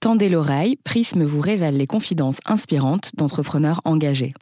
Tendez 0.00 0.30
l'oreille, 0.30 0.76
Prisme 0.82 1.24
vous 1.24 1.42
révèle 1.42 1.76
les 1.76 1.86
confidences 1.86 2.38
inspirantes 2.46 3.10
d'entrepreneurs 3.18 3.82
engagés. 3.84 4.32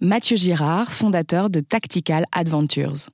Mathieu 0.00 0.36
Girard, 0.36 0.90
fondateur 0.90 1.50
de 1.50 1.60
Tactical 1.60 2.24
Adventures. 2.32 3.06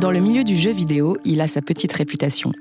Dans 0.00 0.10
le 0.10 0.20
milieu 0.20 0.42
du 0.42 0.56
jeu 0.56 0.72
vidéo, 0.72 1.18
il 1.26 1.42
a 1.42 1.48
sa 1.48 1.60
petite 1.60 1.92
réputation. 1.92 2.52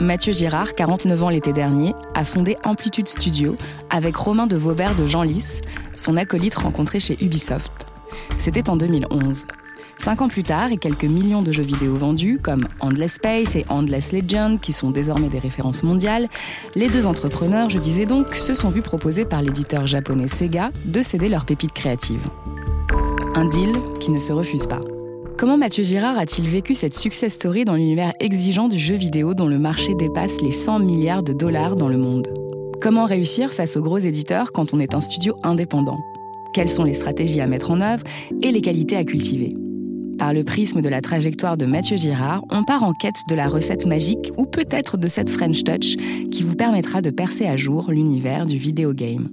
Mathieu 0.00 0.32
Girard, 0.32 0.76
49 0.76 1.24
ans 1.24 1.28
l'été 1.28 1.52
dernier, 1.52 1.92
a 2.14 2.24
fondé 2.24 2.54
Amplitude 2.62 3.08
Studio 3.08 3.56
avec 3.90 4.14
Romain 4.14 4.46
de 4.46 4.56
Vaubert 4.56 4.94
de 4.94 5.08
Genlis, 5.08 5.60
son 5.96 6.16
acolyte 6.16 6.54
rencontré 6.54 7.00
chez 7.00 7.16
Ubisoft. 7.20 7.86
C'était 8.38 8.70
en 8.70 8.76
2011. 8.76 9.44
Cinq 9.98 10.20
ans 10.20 10.28
plus 10.28 10.42
tard 10.42 10.72
et 10.72 10.78
quelques 10.78 11.04
millions 11.04 11.42
de 11.42 11.52
jeux 11.52 11.62
vidéo 11.62 11.94
vendus, 11.94 12.38
comme 12.42 12.66
Endless 12.80 13.14
Space 13.14 13.54
et 13.54 13.64
Endless 13.68 14.12
Legend, 14.12 14.60
qui 14.60 14.72
sont 14.72 14.90
désormais 14.90 15.28
des 15.28 15.38
références 15.38 15.82
mondiales, 15.82 16.28
les 16.74 16.88
deux 16.88 17.06
entrepreneurs, 17.06 17.70
je 17.70 17.78
disais 17.78 18.06
donc, 18.06 18.34
se 18.34 18.54
sont 18.54 18.70
vus 18.70 18.82
proposer 18.82 19.24
par 19.24 19.42
l'éditeur 19.42 19.86
japonais 19.86 20.28
Sega 20.28 20.70
de 20.84 21.02
céder 21.02 21.28
leurs 21.28 21.44
pépites 21.44 21.72
créatives. 21.72 22.24
Un 23.34 23.46
deal 23.46 23.72
qui 24.00 24.10
ne 24.10 24.18
se 24.18 24.32
refuse 24.32 24.66
pas. 24.66 24.80
Comment 25.38 25.56
Mathieu 25.56 25.82
Girard 25.82 26.18
a-t-il 26.18 26.48
vécu 26.48 26.74
cette 26.74 26.94
success 26.94 27.32
story 27.32 27.64
dans 27.64 27.74
l'univers 27.74 28.12
exigeant 28.20 28.68
du 28.68 28.78
jeu 28.78 28.94
vidéo 28.94 29.34
dont 29.34 29.46
le 29.46 29.58
marché 29.58 29.94
dépasse 29.94 30.40
les 30.40 30.52
100 30.52 30.80
milliards 30.80 31.22
de 31.22 31.32
dollars 31.32 31.76
dans 31.76 31.88
le 31.88 31.96
monde? 31.96 32.28
Comment 32.80 33.06
réussir 33.06 33.52
face 33.52 33.76
aux 33.76 33.82
gros 33.82 33.98
éditeurs 33.98 34.52
quand 34.52 34.74
on 34.74 34.80
est 34.80 34.94
un 34.94 35.00
studio 35.00 35.34
indépendant? 35.42 35.98
Quelles 36.52 36.68
sont 36.68 36.84
les 36.84 36.92
stratégies 36.92 37.40
à 37.40 37.46
mettre 37.46 37.70
en 37.70 37.80
œuvre 37.80 38.04
et 38.42 38.52
les 38.52 38.60
qualités 38.60 38.96
à 38.96 39.04
cultiver? 39.04 39.50
Par 40.18 40.32
le 40.32 40.44
prisme 40.44 40.82
de 40.82 40.88
la 40.88 41.00
trajectoire 41.00 41.56
de 41.56 41.66
Mathieu 41.66 41.96
Girard, 41.96 42.42
on 42.50 42.64
part 42.64 42.82
en 42.82 42.92
quête 42.92 43.22
de 43.28 43.34
la 43.34 43.48
recette 43.48 43.86
magique 43.86 44.32
ou 44.36 44.46
peut-être 44.46 44.96
de 44.96 45.08
cette 45.08 45.30
French 45.30 45.64
Touch 45.64 45.96
qui 46.30 46.42
vous 46.42 46.54
permettra 46.54 47.02
de 47.02 47.10
percer 47.10 47.46
à 47.46 47.56
jour 47.56 47.90
l'univers 47.90 48.46
du 48.46 48.56
vidéo 48.58 48.92
game. 48.92 49.28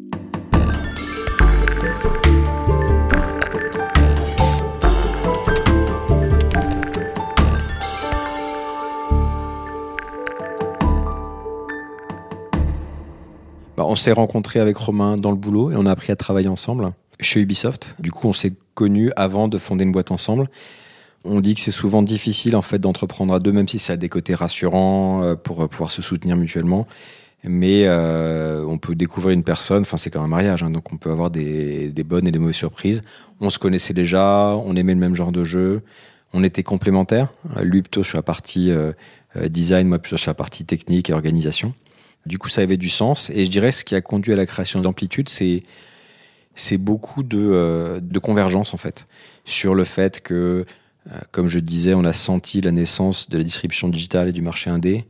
Bah, 13.77 13.85
on 13.88 13.95
s'est 13.95 14.11
rencontrés 14.11 14.59
avec 14.59 14.75
Romain 14.75 15.16
dans 15.16 15.31
le 15.31 15.38
boulot 15.38 15.72
et 15.72 15.75
on 15.77 15.85
a 15.85 15.91
appris 15.91 16.11
à 16.11 16.16
travailler 16.16 16.50
ensemble 16.50 16.91
chez 17.20 17.42
Ubisoft. 17.42 17.95
Du 18.00 18.12
coup, 18.12 18.28
on 18.28 18.34
s'est 18.34 18.53
connus 18.73 19.12
avant 19.16 19.48
de 19.48 19.58
fonder 19.58 19.84
une 19.84 19.92
boîte 19.92 20.12
ensemble. 20.12 20.50
On 21.25 21.42
dit 21.42 21.53
que 21.53 21.62
c'est 21.62 21.72
souvent 21.72 22.02
difficile 22.02 22.56
en 22.56 22.62
fait 22.62 22.80
d'entreprendre 22.80 23.34
à 23.34 23.39
deux, 23.39 23.52
même 23.52 23.67
si 23.67 23.78
ça 23.78 23.94
a 23.94 23.98
des 23.98 24.08
côtés 24.08 24.36
rassurants 24.36 25.22
euh, 25.22 25.36
pour 25.36 25.62
euh, 25.62 25.67
pouvoir 25.67 25.92
se 25.92 26.02
soutenir 26.02 26.38
mutuellement. 26.38 26.88
Mais 27.44 27.88
euh, 27.88 28.66
on 28.66 28.78
peut 28.78 28.95
découvrir 28.95 29.34
une 29.34 29.44
personne, 29.44 29.81
enfin 29.81 29.97
c'est 29.97 30.09
comme 30.09 30.23
un 30.23 30.28
mariage, 30.28 30.64
hein, 30.64 30.70
donc 30.70 30.92
on 30.92 30.97
peut 30.97 31.09
avoir 31.09 31.30
des, 31.30 31.92
bonnes 32.06 32.28
et 32.28 32.31
des 32.31 32.40
mauvaises 32.40 32.56
surprises. 32.56 33.02
On 33.40 33.50
se 33.50 33.59
connaissait 33.59 33.94
déjà, 33.94 34.56
on 34.66 34.75
aimait 34.75 34.94
le 34.94 35.00
même 35.00 35.16
genre 35.16 35.31
de 35.31 35.44
jeu, 35.45 35.81
on 36.34 36.44
était 36.44 36.64
complémentaires. 36.64 37.30
Lui 37.62 37.81
plutôt 37.81 38.03
sur 38.03 38.17
la 38.17 38.23
partie 38.23 38.73
design, 39.42 39.88
moi 39.88 40.00
plutôt 40.00 40.17
sur 40.17 40.30
la 40.30 40.36
partie 40.36 40.66
technique 40.66 41.09
et 41.09 41.14
organisation. 41.14 41.73
Du 42.25 42.38
coup 42.38 42.50
ça 42.50 42.62
avait 42.62 42.75
du 42.75 42.90
sens 42.90 43.30
et 43.30 43.45
je 43.45 43.50
dirais 43.50 43.72
ce 43.72 43.86
qui 43.86 43.95
a 43.95 44.02
conduit 44.02 44.34
à 44.34 44.36
la 44.36 44.45
création 44.45 44.81
d'Amplitude, 44.81 45.30
c'est 45.30 45.64
c'est 46.59 46.77
beaucoup 46.77 47.23
de, 47.23 47.99
de 48.02 48.19
convergence 48.19 48.73
en 48.73 48.77
fait 48.77 49.07
sur 49.45 49.75
le 49.75 49.83
fait 49.83 50.21
que 50.21 50.66
euh, 51.07 51.19
comme 51.31 51.47
je 51.47 51.59
disais, 51.59 51.93
on 51.93 52.03
a 52.03 52.13
senti 52.13 52.61
la 52.61 52.71
naissance 52.71 53.29
de 53.29 53.38
la 53.38 53.43
distribution 53.43 53.88
digitale 53.89 54.29
et 54.29 54.33
du 54.33 54.41
marché 54.41 54.69
indé. 54.69 55.05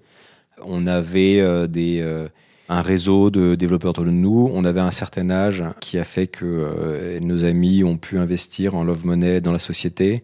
On 0.63 0.87
avait 0.87 1.39
euh, 1.39 1.67
euh, 1.75 2.27
un 2.69 2.81
réseau 2.81 3.29
de 3.29 3.55
développeurs 3.55 3.91
autour 3.91 4.05
de 4.05 4.11
nous. 4.11 4.49
On 4.53 4.63
avait 4.65 4.79
un 4.79 4.91
certain 4.91 5.29
âge 5.29 5.63
qui 5.79 5.97
a 5.97 6.03
fait 6.03 6.27
que 6.27 7.19
nos 7.21 7.43
amis 7.45 7.83
ont 7.83 7.97
pu 7.97 8.17
investir 8.17 8.75
en 8.75 8.83
love 8.83 9.05
money 9.05 9.41
dans 9.41 9.51
la 9.51 9.59
société. 9.59 10.21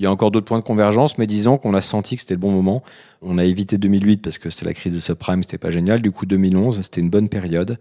Il 0.00 0.04
y 0.04 0.06
a 0.06 0.10
encore 0.10 0.30
d'autres 0.30 0.46
points 0.46 0.58
de 0.58 0.64
convergence, 0.64 1.18
mais 1.18 1.26
disons 1.26 1.56
qu'on 1.56 1.74
a 1.74 1.82
senti 1.82 2.16
que 2.16 2.22
c'était 2.22 2.34
le 2.34 2.40
bon 2.40 2.50
moment. 2.50 2.82
On 3.22 3.38
a 3.38 3.44
évité 3.44 3.78
2008 3.78 4.22
parce 4.22 4.38
que 4.38 4.50
c'était 4.50 4.66
la 4.66 4.74
crise 4.74 4.94
des 4.94 5.00
subprimes, 5.00 5.42
c'était 5.42 5.58
pas 5.58 5.70
génial. 5.70 6.02
Du 6.02 6.10
coup, 6.10 6.26
2011, 6.26 6.80
c'était 6.82 7.00
une 7.00 7.10
bonne 7.10 7.28
période. 7.28 7.78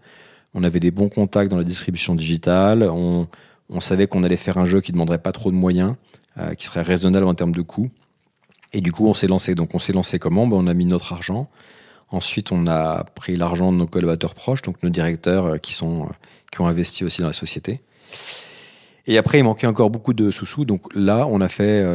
On 0.53 0.64
avait 0.64 0.80
des 0.80 0.91
bons 0.91 1.09
contacts 1.09 1.50
dans 1.50 1.58
la 1.58 1.64
distribution 1.64 2.16
digitale. 2.16 2.84
On, 2.84 3.28
savait 3.80 4.08
qu'on 4.08 4.24
allait 4.24 4.38
faire 4.38 4.58
un 4.58 4.66
jeu 4.66 4.81
qui 4.81 4.91
demanderait 4.91 5.18
pas 5.18 5.31
trop 5.31 5.50
de 5.52 5.56
moyens. 5.56 5.96
Euh, 6.40 6.56
qui 6.56 6.66
serait 6.66 6.81
raisonnable 6.81 7.28
en 7.28 7.36
termes 7.36 7.52
de 7.52 7.62
coûts. 7.62 7.91
Et 8.74 8.81
du 8.81 8.91
coup, 8.91 9.06
on 9.06 9.14
s'est 9.14 9.28
lancé. 9.28 9.53
Donc, 9.53 9.75
on 9.75 9.80
s'est 9.80 9.94
lancé 9.94 10.18
comment? 10.18 10.47
Ben, 10.47 10.56
On 10.58 10.66
a 10.66 10.74
mis 10.74 10.86
notre 10.86 11.14
argent. 11.14 11.47
Ensuite, 12.09 12.52
on 12.52 12.66
a 12.66 13.03
pris 13.03 13.38
l'argent 13.38 13.72
de 13.72 13.78
nos 13.78 13.86
collaborateurs 13.86 14.34
proches, 14.34 14.64
donc 14.64 14.81
nos 14.81 14.90
directeurs 14.90 15.46
euh, 15.46 15.58
qui, 15.58 15.74
sont, 15.74 16.06
euh, 16.06 16.14
qui 16.52 16.62
ont 16.62 16.66
investi 16.66 17.03
aussi 17.03 17.22
dans 17.22 17.28
la 17.28 17.34
société. 17.34 17.81
Et 19.06 19.20
après, 19.20 19.38
il 19.38 19.44
manquait 19.44 19.68
encore 19.68 19.91
beaucoup 19.91 20.14
de 20.14 20.31
sous-sous. 20.31 20.66
Donc 20.66 20.91
là, 20.96 21.28
on 21.30 21.40
a 21.40 21.50
fait 21.50 21.85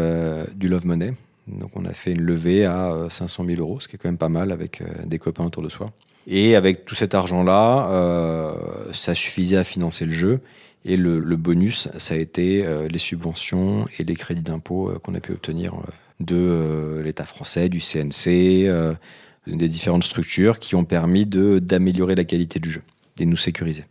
du 0.55 0.69
love 0.69 0.87
money. 0.87 1.15
Donc 1.49 1.71
on 1.75 1.85
a 1.85 1.93
fait 1.95 2.13
une 2.13 2.21
levée 2.21 2.65
à 2.65 3.07
500 3.09 3.45
000 3.45 3.61
euros, 3.61 3.81
ce 3.81 3.89
qui 3.89 3.97
est 3.97 3.99
quand 3.99 4.09
même 4.09 4.19
pas 4.19 4.29
mal 4.29 4.53
avec 4.53 4.83
des 5.07 5.19
copains 5.19 5.45
autour 5.45 5.63
de 5.63 5.71
soi. 5.71 5.91
Et 6.31 6.55
avec 6.55 6.85
tout 6.85 6.95
cet 6.95 7.15
argent-là, 7.15 8.55
ça 8.93 9.15
suffisait 9.15 9.57
à 9.57 9.65
financer 9.65 10.05
le 10.05 10.13
jeu. 10.13 10.41
Et 10.85 10.97
le, 10.97 11.37
bonus, 11.37 11.89
ça 11.97 12.15
a 12.15 12.17
été 12.17 12.65
euh, 12.65 12.89
les 12.89 12.99
subventions 12.99 13.85
et 13.99 14.05
les 14.05 14.15
crédits 14.15 14.43
d'impôt 14.43 14.89
euh, 14.89 14.99
qu'on 14.99 15.15
a 15.15 15.21
pu 15.21 15.33
obtenir 15.33 15.75
euh, 15.75 15.79
de 16.21 17.03
l'État 17.03 17.25
français, 17.25 17.69
du 17.69 17.81
CNC, 17.81 18.69
des 19.47 19.69
différentes 19.69 20.03
structures 20.03 20.59
qui 20.59 20.75
ont 20.75 20.85
permis 20.85 21.27
d'améliorer 21.27 22.15
la 22.15 22.25
qualité 22.25 22.59
du 22.59 22.71
jeu 22.71 22.83
et 23.21 23.25
de 23.25 23.31
nous 23.31 23.37
sécuriser. 23.37 23.85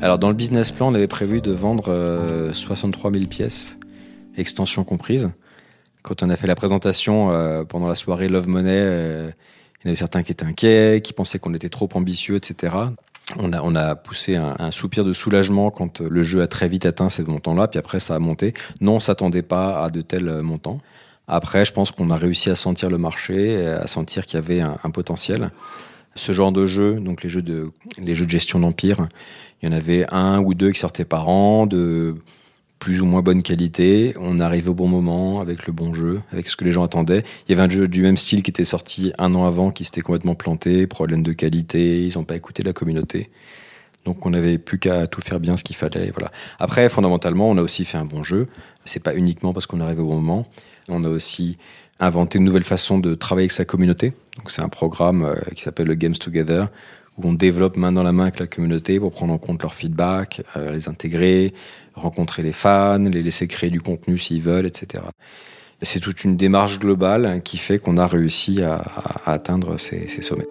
Alors 0.00 0.18
dans 0.20 0.28
le 0.28 0.34
business 0.34 0.70
plan, 0.70 0.92
on 0.92 0.94
avait 0.94 1.08
prévu 1.08 1.40
de 1.40 1.50
vendre 1.50 2.50
63 2.52 3.10
000 3.12 3.24
pièces, 3.24 3.80
extension 4.36 4.84
comprise. 4.84 5.30
Quand 6.02 6.22
on 6.22 6.30
a 6.30 6.36
fait 6.36 6.46
la 6.46 6.54
présentation 6.54 7.64
pendant 7.68 7.88
la 7.88 7.96
soirée 7.96 8.28
Love 8.28 8.46
Money, 8.46 9.32
il 9.80 9.84
y 9.84 9.88
en 9.88 9.90
avait 9.90 9.96
certains 9.96 10.22
qui 10.22 10.32
étaient 10.32 10.44
inquiets, 10.44 11.00
qui 11.02 11.12
pensaient 11.12 11.38
qu'on 11.38 11.54
était 11.54 11.68
trop 11.68 11.88
ambitieux, 11.94 12.36
etc 12.36 12.70
on 13.36 13.52
a, 13.52 13.60
on 13.62 13.74
a 13.74 13.94
poussé 13.94 14.36
un, 14.36 14.70
soupir 14.70 15.04
de 15.04 15.12
soulagement 15.12 15.70
quand 15.70 16.00
le 16.00 16.22
jeu 16.22 16.42
a 16.42 16.46
très 16.46 16.68
vite 16.68 16.86
atteint 16.86 17.08
ces 17.08 17.24
montants-là, 17.24 17.68
puis 17.68 17.78
après 17.78 18.00
ça 18.00 18.14
a 18.14 18.18
monté. 18.18 18.54
Non, 18.80 18.96
on 18.96 19.00
s'attendait 19.00 19.42
pas 19.42 19.84
à 19.84 19.90
de 19.90 20.00
tels 20.00 20.42
montants. 20.42 20.80
Après, 21.26 21.64
je 21.64 21.72
pense 21.72 21.90
qu'on 21.90 22.10
a 22.10 22.16
réussi 22.16 22.48
à 22.48 22.54
sentir 22.54 22.88
le 22.88 22.96
marché, 22.96 23.66
à 23.66 23.86
sentir 23.86 24.24
qu'il 24.24 24.40
y 24.40 24.42
avait 24.42 24.60
un, 24.60 24.78
un, 24.82 24.90
potentiel. 24.90 25.50
Ce 26.14 26.32
genre 26.32 26.52
de 26.52 26.64
jeu, 26.64 26.94
donc 26.94 27.22
les 27.22 27.28
jeux 27.28 27.42
de, 27.42 27.70
les 27.98 28.14
jeux 28.14 28.24
de 28.24 28.30
gestion 28.30 28.60
d'empire, 28.60 29.08
il 29.60 29.68
y 29.68 29.72
en 29.72 29.76
avait 29.76 30.06
un 30.10 30.40
ou 30.40 30.54
deux 30.54 30.70
qui 30.70 30.78
sortaient 30.78 31.04
par 31.04 31.28
an, 31.28 31.66
de 31.66 32.16
plus 32.78 33.00
ou 33.00 33.06
moins 33.06 33.22
bonne 33.22 33.42
qualité. 33.42 34.14
On 34.20 34.38
arrive 34.38 34.68
au 34.68 34.74
bon 34.74 34.88
moment 34.88 35.40
avec 35.40 35.66
le 35.66 35.72
bon 35.72 35.94
jeu, 35.94 36.20
avec 36.32 36.48
ce 36.48 36.56
que 36.56 36.64
les 36.64 36.72
gens 36.72 36.84
attendaient. 36.84 37.22
Il 37.46 37.52
y 37.52 37.54
avait 37.54 37.66
un 37.66 37.70
jeu 37.70 37.88
du 37.88 38.02
même 38.02 38.16
style 38.16 38.42
qui 38.42 38.50
était 38.50 38.64
sorti 38.64 39.12
un 39.18 39.34
an 39.34 39.46
avant, 39.46 39.70
qui 39.70 39.84
s'était 39.84 40.00
complètement 40.00 40.34
planté, 40.34 40.86
problème 40.86 41.22
de 41.22 41.32
qualité, 41.32 42.06
ils 42.06 42.16
n'ont 42.16 42.24
pas 42.24 42.36
écouté 42.36 42.62
la 42.62 42.72
communauté. 42.72 43.30
Donc 44.04 44.24
on 44.24 44.30
n'avait 44.30 44.58
plus 44.58 44.78
qu'à 44.78 45.06
tout 45.06 45.20
faire 45.20 45.40
bien 45.40 45.56
ce 45.56 45.64
qu'il 45.64 45.76
fallait. 45.76 46.10
Voilà. 46.10 46.30
Après, 46.58 46.88
fondamentalement, 46.88 47.50
on 47.50 47.56
a 47.58 47.62
aussi 47.62 47.84
fait 47.84 47.98
un 47.98 48.04
bon 48.04 48.22
jeu. 48.22 48.48
C'est 48.84 49.02
pas 49.02 49.14
uniquement 49.14 49.52
parce 49.52 49.66
qu'on 49.66 49.80
arrive 49.80 50.00
au 50.00 50.06
bon 50.06 50.16
moment. 50.16 50.46
On 50.88 51.04
a 51.04 51.08
aussi 51.08 51.58
inventé 52.00 52.38
une 52.38 52.44
nouvelle 52.44 52.64
façon 52.64 52.98
de 52.98 53.14
travailler 53.14 53.44
avec 53.44 53.52
sa 53.52 53.64
communauté. 53.64 54.12
Donc 54.36 54.50
c'est 54.50 54.62
un 54.62 54.68
programme 54.68 55.24
euh, 55.24 55.34
qui 55.54 55.62
s'appelle 55.62 55.88
le 55.88 55.94
Games 55.94 56.14
Together, 56.14 56.68
où 57.18 57.28
on 57.28 57.32
développe 57.32 57.76
main 57.76 57.92
dans 57.92 58.02
la 58.02 58.12
main 58.12 58.24
avec 58.24 58.38
la 58.38 58.46
communauté 58.46 58.98
pour 58.98 59.12
prendre 59.12 59.32
en 59.32 59.38
compte 59.38 59.62
leur 59.62 59.74
feedback, 59.74 60.42
euh, 60.56 60.72
les 60.72 60.88
intégrer, 60.88 61.52
rencontrer 61.94 62.42
les 62.42 62.52
fans, 62.52 62.98
les 62.98 63.22
laisser 63.22 63.46
créer 63.46 63.70
du 63.70 63.80
contenu 63.80 64.18
s'ils 64.18 64.40
veulent, 64.42 64.66
etc. 64.66 65.04
C'est 65.82 66.00
toute 66.00 66.24
une 66.24 66.36
démarche 66.36 66.78
globale 66.78 67.40
qui 67.44 67.56
fait 67.56 67.78
qu'on 67.78 67.96
a 67.98 68.06
réussi 68.06 68.62
à, 68.62 68.82
atteindre 69.26 69.78
ces, 69.78 70.08
ces 70.08 70.22
sommets. 70.22 70.48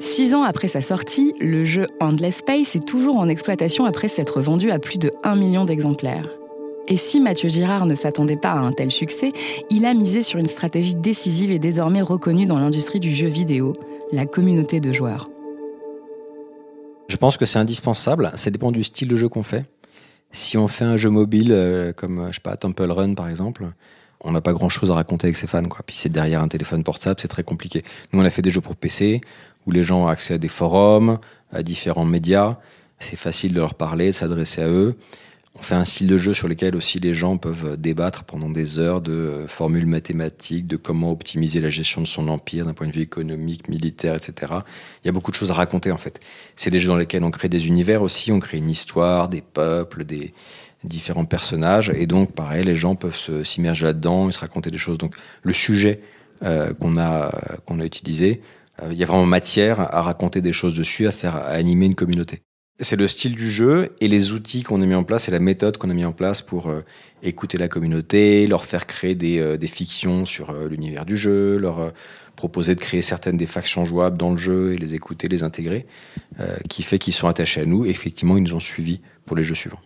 Six 0.00 0.34
ans 0.34 0.44
après 0.44 0.68
sa 0.68 0.80
sortie, 0.80 1.34
le 1.40 1.64
jeu 1.64 1.86
Endless 2.00 2.36
Space 2.36 2.76
est 2.76 2.86
toujours 2.86 3.16
en 3.16 3.28
exploitation 3.28 3.84
après 3.84 4.08
s'être 4.08 4.40
vendu 4.40 4.70
à 4.70 4.78
plus 4.78 4.98
de 4.98 5.12
1 5.24 5.34
million 5.34 5.64
d'exemplaires. 5.64 6.28
Et 6.90 6.96
si 6.96 7.20
Mathieu 7.20 7.50
Girard 7.50 7.84
ne 7.84 7.94
s'attendait 7.94 8.38
pas 8.38 8.52
à 8.52 8.58
un 8.58 8.72
tel 8.72 8.90
succès, 8.90 9.28
il 9.68 9.84
a 9.84 9.92
misé 9.92 10.22
sur 10.22 10.38
une 10.38 10.46
stratégie 10.46 10.94
décisive 10.94 11.50
et 11.50 11.58
désormais 11.58 12.00
reconnue 12.00 12.46
dans 12.46 12.58
l'industrie 12.58 12.98
du 12.98 13.14
jeu 13.14 13.26
vidéo, 13.26 13.74
la 14.10 14.24
communauté 14.24 14.80
de 14.80 14.90
joueurs. 14.90 15.28
Je 17.08 17.16
pense 17.16 17.36
que 17.36 17.44
c'est 17.44 17.58
indispensable, 17.58 18.32
ça 18.36 18.50
dépend 18.50 18.72
du 18.72 18.82
style 18.82 19.08
de 19.08 19.16
jeu 19.16 19.28
qu'on 19.28 19.42
fait. 19.42 19.66
Si 20.32 20.56
on 20.56 20.66
fait 20.66 20.84
un 20.84 20.96
jeu 20.96 21.10
mobile 21.10 21.52
euh, 21.52 21.92
comme 21.92 22.28
je 22.28 22.36
sais 22.36 22.40
pas 22.40 22.56
Temple 22.56 22.90
Run 22.90 23.14
par 23.14 23.28
exemple, 23.28 23.66
on 24.22 24.32
n'a 24.32 24.40
pas 24.40 24.54
grand 24.54 24.70
chose 24.70 24.90
à 24.90 24.94
raconter 24.94 25.26
avec 25.26 25.36
ses 25.36 25.46
fans. 25.46 25.62
Puis 25.86 25.96
c'est 25.96 26.10
derrière 26.10 26.42
un 26.42 26.48
téléphone 26.48 26.84
portable, 26.84 27.20
c'est 27.20 27.28
très 27.28 27.44
compliqué. 27.44 27.84
Nous 28.12 28.20
on 28.20 28.24
a 28.24 28.30
fait 28.30 28.42
des 28.42 28.50
jeux 28.50 28.60
pour 28.62 28.76
PC 28.76 29.20
où 29.66 29.72
les 29.72 29.82
gens 29.82 30.04
ont 30.04 30.08
accès 30.08 30.34
à 30.34 30.38
des 30.38 30.48
forums, 30.48 31.18
à 31.52 31.62
différents 31.62 32.06
médias, 32.06 32.56
c'est 32.98 33.16
facile 33.16 33.52
de 33.52 33.60
leur 33.60 33.74
parler, 33.74 34.06
de 34.06 34.12
s'adresser 34.12 34.62
à 34.62 34.68
eux 34.68 34.96
On 35.58 35.62
fait 35.62 35.74
un 35.74 35.84
style 35.84 36.06
de 36.06 36.18
jeu 36.18 36.34
sur 36.34 36.46
lequel 36.46 36.76
aussi 36.76 37.00
les 37.00 37.12
gens 37.12 37.36
peuvent 37.36 37.76
débattre 37.76 38.22
pendant 38.22 38.48
des 38.48 38.78
heures 38.78 39.00
de 39.00 39.12
euh, 39.12 39.46
formules 39.48 39.86
mathématiques, 39.86 40.68
de 40.68 40.76
comment 40.76 41.10
optimiser 41.10 41.60
la 41.60 41.68
gestion 41.68 42.00
de 42.00 42.06
son 42.06 42.28
empire 42.28 42.64
d'un 42.64 42.74
point 42.74 42.86
de 42.86 42.92
vue 42.92 43.02
économique, 43.02 43.68
militaire, 43.68 44.14
etc. 44.14 44.52
Il 45.02 45.06
y 45.06 45.08
a 45.08 45.12
beaucoup 45.12 45.32
de 45.32 45.36
choses 45.36 45.50
à 45.50 45.54
raconter 45.54 45.90
en 45.90 45.98
fait. 45.98 46.20
C'est 46.54 46.70
des 46.70 46.78
jeux 46.78 46.88
dans 46.88 46.96
lesquels 46.96 47.24
on 47.24 47.32
crée 47.32 47.48
des 47.48 47.66
univers 47.66 48.02
aussi, 48.02 48.30
on 48.30 48.38
crée 48.38 48.58
une 48.58 48.70
histoire, 48.70 49.28
des 49.28 49.42
peuples, 49.42 50.04
des 50.04 50.32
différents 50.84 51.24
personnages, 51.24 51.90
et 51.90 52.06
donc 52.06 52.32
pareil, 52.32 52.62
les 52.62 52.76
gens 52.76 52.94
peuvent 52.94 53.18
s'immerger 53.42 53.84
là-dedans 53.84 54.28
et 54.28 54.32
se 54.32 54.38
raconter 54.38 54.70
des 54.70 54.78
choses. 54.78 54.96
Donc 54.96 55.16
le 55.42 55.52
sujet 55.52 56.02
euh, 56.44 56.72
qu'on 56.72 56.96
a 56.96 57.32
qu'on 57.66 57.80
a 57.80 57.84
utilisé, 57.84 58.42
euh, 58.80 58.90
il 58.92 58.98
y 58.98 59.02
a 59.02 59.06
vraiment 59.06 59.26
matière 59.26 59.80
à 59.80 60.02
raconter 60.02 60.40
des 60.40 60.52
choses 60.52 60.74
dessus, 60.74 61.08
à 61.08 61.10
faire 61.10 61.34
à 61.34 61.48
animer 61.48 61.86
une 61.86 61.96
communauté 61.96 62.42
c'est 62.80 62.96
le 62.96 63.08
style 63.08 63.34
du 63.34 63.50
jeu 63.50 63.90
et 64.00 64.08
les 64.08 64.32
outils 64.32 64.62
qu'on 64.62 64.80
a 64.80 64.86
mis 64.86 64.94
en 64.94 65.04
place 65.04 65.28
et 65.28 65.32
la 65.32 65.40
méthode 65.40 65.78
qu'on 65.78 65.90
a 65.90 65.94
mis 65.94 66.04
en 66.04 66.12
place 66.12 66.42
pour 66.42 66.68
euh, 66.68 66.84
écouter 67.22 67.58
la 67.58 67.68
communauté, 67.68 68.46
leur 68.46 68.64
faire 68.64 68.86
créer 68.86 69.14
des, 69.14 69.38
euh, 69.38 69.58
fictions 69.66 70.24
sur 70.24 70.50
euh, 70.50 70.68
l'univers 70.68 71.04
du 71.04 71.16
jeu, 71.16 71.58
leur 71.58 71.92
proposer 72.36 72.74
de 72.74 72.80
créer 72.80 73.02
certaines 73.02 73.36
des 73.36 73.46
factions 73.46 73.84
jouables 73.84 74.16
dans 74.16 74.30
le 74.30 74.36
jeu 74.36 74.72
et 74.72 74.76
les 74.76 74.94
écouter, 74.94 75.26
les 75.26 75.42
intégrer, 75.42 75.86
qui 76.68 76.84
fait 76.84 77.00
qu'ils 77.00 77.12
sont 77.12 77.26
attachés 77.26 77.62
à 77.62 77.66
nous. 77.66 77.84
Et 77.84 77.90
effectivement, 77.90 78.36
ils 78.36 78.44
nous 78.44 78.54
ont 78.54 78.60
suivis 78.60 79.00
pour 79.26 79.36
les 79.36 79.42
jeux 79.42 79.56
suivants. 79.56 79.80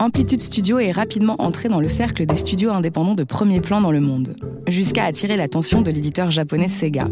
Amplitude 0.00 0.40
Studio 0.40 0.80
est 0.80 0.90
rapidement 0.90 1.36
entré 1.38 1.68
dans 1.68 1.78
le 1.78 1.86
cercle 1.86 2.26
des 2.26 2.36
studios 2.36 2.70
indépendants 2.70 3.14
de 3.14 3.22
premier 3.22 3.60
plan 3.60 3.80
dans 3.80 3.92
le 3.92 4.00
monde, 4.00 4.34
jusqu'à 4.66 5.04
attirer 5.04 5.36
l'attention 5.36 5.80
de 5.80 5.92
l'éditeur 5.92 6.32
japonais 6.32 6.68
Sega. 6.68 7.08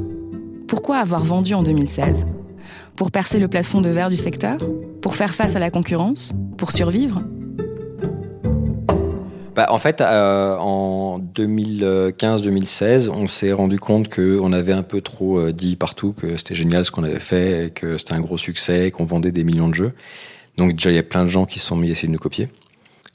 Pourquoi 0.67 0.97
avoir 0.97 1.23
vendu 1.23 1.55
en 1.55 1.63
2016 1.63 2.27
pour 2.97 3.11
percer 3.11 3.39
le 3.39 3.49
plafond 3.49 3.81
de 3.81 3.89
verre 3.89 4.09
du 4.09 4.17
secteur 4.17 4.59
Pour 5.01 5.17
faire 5.17 5.35
face 5.35 5.57
à 5.57 5.59
la 5.59 5.71
concurrence 5.71 6.33
Pour 6.57 6.73
survivre 6.73 7.23
bah, 9.55 9.69
en 9.71 9.79
fait, 9.79 10.01
euh, 10.01 10.57
en 10.57 11.21
2015-2016, 11.21 13.09
on 13.09 13.29
s'est 13.29 13.53
rendu 13.53 13.79
compte 13.79 14.13
qu'on 14.13 14.53
avait 14.53 14.73
un 14.73 14.83
peu 14.83 15.01
trop 15.01 15.39
euh, 15.39 15.53
dit 15.53 15.77
partout 15.77 16.13
que 16.13 16.37
c'était 16.37 16.57
génial 16.57 16.85
ce 16.85 16.91
qu'on 16.91 17.05
avait 17.05 17.21
fait, 17.21 17.73
que 17.73 17.97
c'était 17.97 18.15
un 18.15 18.21
gros 18.21 18.37
succès, 18.37 18.91
qu'on 18.91 19.05
vendait 19.05 19.31
des 19.31 19.45
millions 19.45 19.69
de 19.69 19.75
jeux. 19.75 19.93
Donc 20.57 20.73
déjà, 20.73 20.91
il 20.91 20.97
y 20.97 20.99
a 20.99 21.05
plein 21.05 21.23
de 21.23 21.29
gens 21.29 21.45
qui 21.45 21.61
se 21.61 21.69
sont 21.69 21.77
mis 21.77 21.87
à 21.87 21.93
essayer 21.93 22.09
de 22.09 22.13
nous 22.13 22.19
copier. 22.19 22.49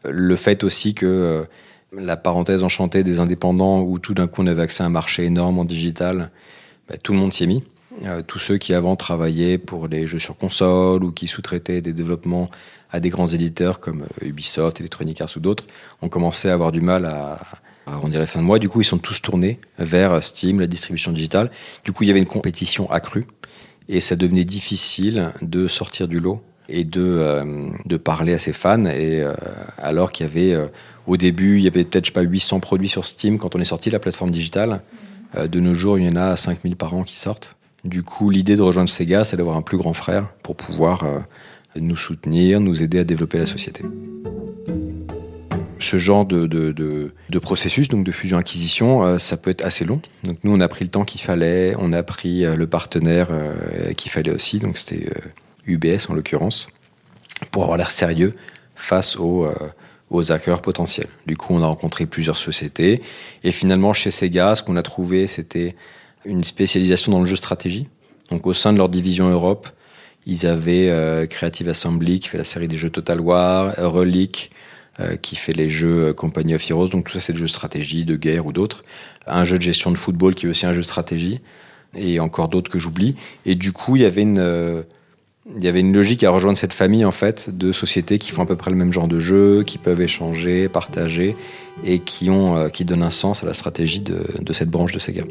Le 0.06 0.34
fait 0.38 0.64
aussi 0.64 0.94
que 0.94 1.06
euh, 1.06 1.44
la 1.92 2.16
parenthèse 2.16 2.64
enchantée 2.64 3.04
des 3.04 3.20
indépendants, 3.20 3.82
où 3.82 4.00
tout 4.00 4.14
d'un 4.14 4.28
coup 4.28 4.42
on 4.42 4.48
avait 4.48 4.62
accès 4.62 4.84
à 4.84 4.86
un 4.86 4.90
marché 4.90 5.26
énorme 5.26 5.60
en 5.60 5.66
digital, 5.66 6.32
bah, 6.88 6.96
tout 6.96 7.12
le 7.12 7.20
monde 7.20 7.34
s'y 7.34 7.44
est 7.44 7.48
mis. 7.48 7.64
Euh, 8.04 8.22
tous 8.22 8.40
ceux 8.40 8.58
qui 8.58 8.74
avant 8.74 8.96
travaillaient 8.96 9.58
pour 9.58 9.88
les 9.88 10.06
jeux 10.06 10.20
sur 10.20 10.38
console 10.38 11.04
ou 11.04 11.12
qui 11.12 11.28
sous-traitaient 11.28 11.82
des 11.82 11.94
développements 11.94 12.48
à 12.92 13.00
des 13.00 13.10
grands 13.10 13.28
éditeurs 13.28 13.80
comme 13.80 14.04
euh, 14.22 14.28
Ubisoft, 14.28 14.80
Electronic 14.80 15.20
Arts 15.22 15.32
ou 15.36 15.40
d'autres, 15.40 15.66
ont 16.02 16.10
commencé 16.10 16.50
à 16.50 16.54
avoir 16.54 16.72
du 16.72 16.82
mal 16.82 17.06
à, 17.06 17.40
à 17.88 17.94
arrondir 17.94 18.20
la 18.20 18.28
fin 18.28 18.40
de 18.40 18.46
mois. 18.46 18.60
Du 18.60 18.70
coup, 18.70 18.82
ils 18.82 18.86
sont 18.86 19.00
tous 19.00 19.22
tournés 19.22 19.60
vers 19.80 20.24
Steam, 20.24 20.60
la 20.60 20.68
distribution 20.68 21.12
digitale. 21.12 21.50
Du 21.84 21.92
coup, 21.92 22.04
il 22.04 22.08
y 22.08 22.10
avait 22.12 22.20
une 22.20 22.28
compétition 22.28 22.86
accrue 22.92 23.26
et 23.88 24.02
ça 24.02 24.16
devenait 24.16 24.46
difficile 24.46 25.32
de 25.42 25.68
sortir 25.68 26.08
du 26.08 26.20
lot 26.20 26.44
et 26.68 26.84
de, 26.84 27.02
euh, 27.02 27.70
de 27.88 27.98
parler 27.98 28.34
à 28.34 28.38
ses 28.38 28.54
fans. 28.54 28.86
Et 28.86 29.24
alors 29.80 30.12
qu'il 30.12 30.28
y 30.28 30.30
avait, 30.30 30.70
au 31.08 31.18
début, 31.18 31.58
il 31.58 31.64
y 31.64 31.68
avait 31.68 31.86
peut-être 31.86 32.12
pas 32.12 32.22
800 32.22 32.60
produits 32.60 32.90
sur 32.90 33.06
Steam 33.06 33.40
quand 33.40 33.56
on 33.56 33.60
est 33.60 33.66
sorti 33.66 33.90
de 33.90 33.94
la 33.94 34.00
plateforme 34.00 34.30
digitale. 34.30 34.82
de 35.36 35.60
nos 35.60 35.74
jours, 35.74 35.98
il 35.98 36.06
y 36.06 36.10
en 36.10 36.16
a 36.16 36.38
5000 36.38 36.76
par 36.76 36.94
an 36.94 37.02
qui 37.02 37.18
sortent. 37.18 37.59
Du 37.86 38.04
coup, 38.04 38.30
l'idée 38.30 38.56
de 38.56 38.62
rejoindre 38.62 38.90
Sega, 38.90 39.24
c'est 39.24 39.38
d'avoir 39.38 39.56
un 39.56 39.62
plus 39.62 39.78
grand 39.78 39.94
frère 39.94 40.28
pour 40.44 40.56
pouvoir 40.56 41.04
euh, 41.04 41.20
nous 41.78 41.96
soutenir, 41.96 42.60
nous 42.60 42.84
aider 42.84 43.00
à 43.00 43.04
développer 43.04 43.38
la 43.38 43.46
société. 43.46 43.84
Ce 45.80 45.98
genre 45.98 46.26
de, 46.26 47.12
processus, 47.42 47.88
donc 47.88 48.04
de 48.04 48.12
fusion-acquisition, 48.12 49.06
euh, 49.06 49.18
ça 49.18 49.38
peut 49.38 49.50
être 49.50 49.64
assez 49.64 49.86
long. 49.86 50.02
Donc 50.24 50.40
nous, 50.44 50.54
on 50.54 50.60
a 50.60 50.68
pris 50.68 50.84
le 50.84 50.92
temps 50.92 51.06
qu'il 51.06 51.22
fallait, 51.22 51.74
on 51.80 51.94
a 51.94 52.04
pris 52.04 52.44
euh, 52.44 52.56
le 52.56 52.68
partenaire 52.68 53.30
qu'il 53.96 54.12
fallait 54.12 54.32
aussi, 54.32 54.60
donc 54.60 54.78
c'était 54.78 55.10
UBS 55.66 56.10
en 56.10 56.14
l'occurrence, 56.14 56.68
pour 57.52 57.64
avoir 57.64 57.78
l'air 57.78 57.92
sérieux 57.92 58.36
face 58.76 59.16
aux, 59.16 59.48
aux 60.10 60.24
potentiels. 60.62 61.08
Du 61.26 61.38
coup, 61.38 61.54
on 61.54 61.64
a 61.64 61.66
rencontré 61.66 62.06
plusieurs 62.06 62.38
sociétés, 62.38 63.02
et 63.44 63.52
finalement, 63.52 63.94
chez 63.94 64.12
Sega, 64.12 64.56
ce 64.56 64.64
qu'on 64.64 64.76
a 64.76 64.84
trouvé, 64.84 65.28
c'était 65.28 65.76
une 66.26 66.44
spécialisation 66.44 67.12
dans 67.12 67.20
le 67.20 67.26
jeu 67.26 67.36
stratégie. 67.36 67.88
Donc 68.30 68.48
au 68.48 68.54
sein 68.54 68.74
de 68.74 68.78
leur 68.78 68.90
division 68.90 69.30
Europe, 69.30 69.70
ils 70.26 70.46
avaient 70.46 70.90
euh, 70.90 71.26
Creative 71.26 71.70
Assembly 71.70 72.20
qui 72.20 72.28
fait 72.28 72.38
la 72.38 72.44
série 72.44 72.68
des 72.68 72.76
jeux 72.76 72.90
Total 72.90 73.20
War, 73.20 73.74
Relic 73.78 74.52
euh, 75.00 75.16
qui 75.16 75.36
fait 75.36 75.54
les 75.54 75.70
jeux 75.70 76.10
euh, 76.10 76.14
Company 76.14 76.56
of 76.56 76.70
Heroes, 76.70 76.90
donc 76.90 77.06
tout 77.06 77.14
ça 77.14 77.20
c'est 77.20 77.34
des 77.34 77.40
jeux 77.40 77.46
de 77.46 77.52
stratégie, 77.52 78.06
de 78.06 78.16
guerre 78.16 78.46
ou 78.46 78.52
d'autres. 78.52 78.84
Un 79.28 79.46
jeu 79.46 79.58
de 79.58 79.64
gestion 79.64 79.92
de 79.92 79.98
football 79.98 80.36
qui 80.36 80.46
est 80.46 80.50
aussi 80.50 80.66
un 80.66 80.74
jeu 80.74 80.82
de 80.82 80.86
stratégie, 80.86 81.40
et 81.96 82.20
encore 82.20 82.50
d'autres 82.50 82.70
que 82.70 82.80
j'oublie. 82.80 83.16
Et 83.46 83.56
du 83.56 83.72
coup, 83.72 83.96
il 83.96 84.04
y 84.04 84.06
avait 84.06 84.22
une... 84.22 84.84
il 85.56 85.64
y 85.64 85.68
avait 85.68 85.80
une 85.80 85.94
logique 85.94 86.24
à 86.24 86.30
rejoindre 86.30 86.58
cette 86.58 86.74
famille 86.74 87.06
en 87.06 87.12
fait 87.12 87.50
de 87.50 87.72
sociétés 87.72 88.20
qui 88.20 88.32
font 88.32 88.44
à 88.44 88.46
peu 88.46 88.56
près 88.56 88.70
le 88.70 88.78
même 88.78 88.94
genre 88.94 89.08
de 89.08 89.20
jeu, 89.20 89.64
qui 89.66 89.80
peuvent 89.80 90.02
échanger, 90.02 90.68
partager 90.68 91.36
et 91.84 92.00
qui 92.00 92.30
ont 92.30 92.70
qui 92.70 92.86
donnent 92.86 93.04
un 93.04 93.10
sens 93.10 93.42
à 93.44 93.48
la 93.48 93.54
stratégie 93.54 94.02
de, 94.02 94.24
de 94.40 94.54
cette 94.54 94.70
branche 94.70 94.92
de 94.92 95.00
Sega. 95.00 95.24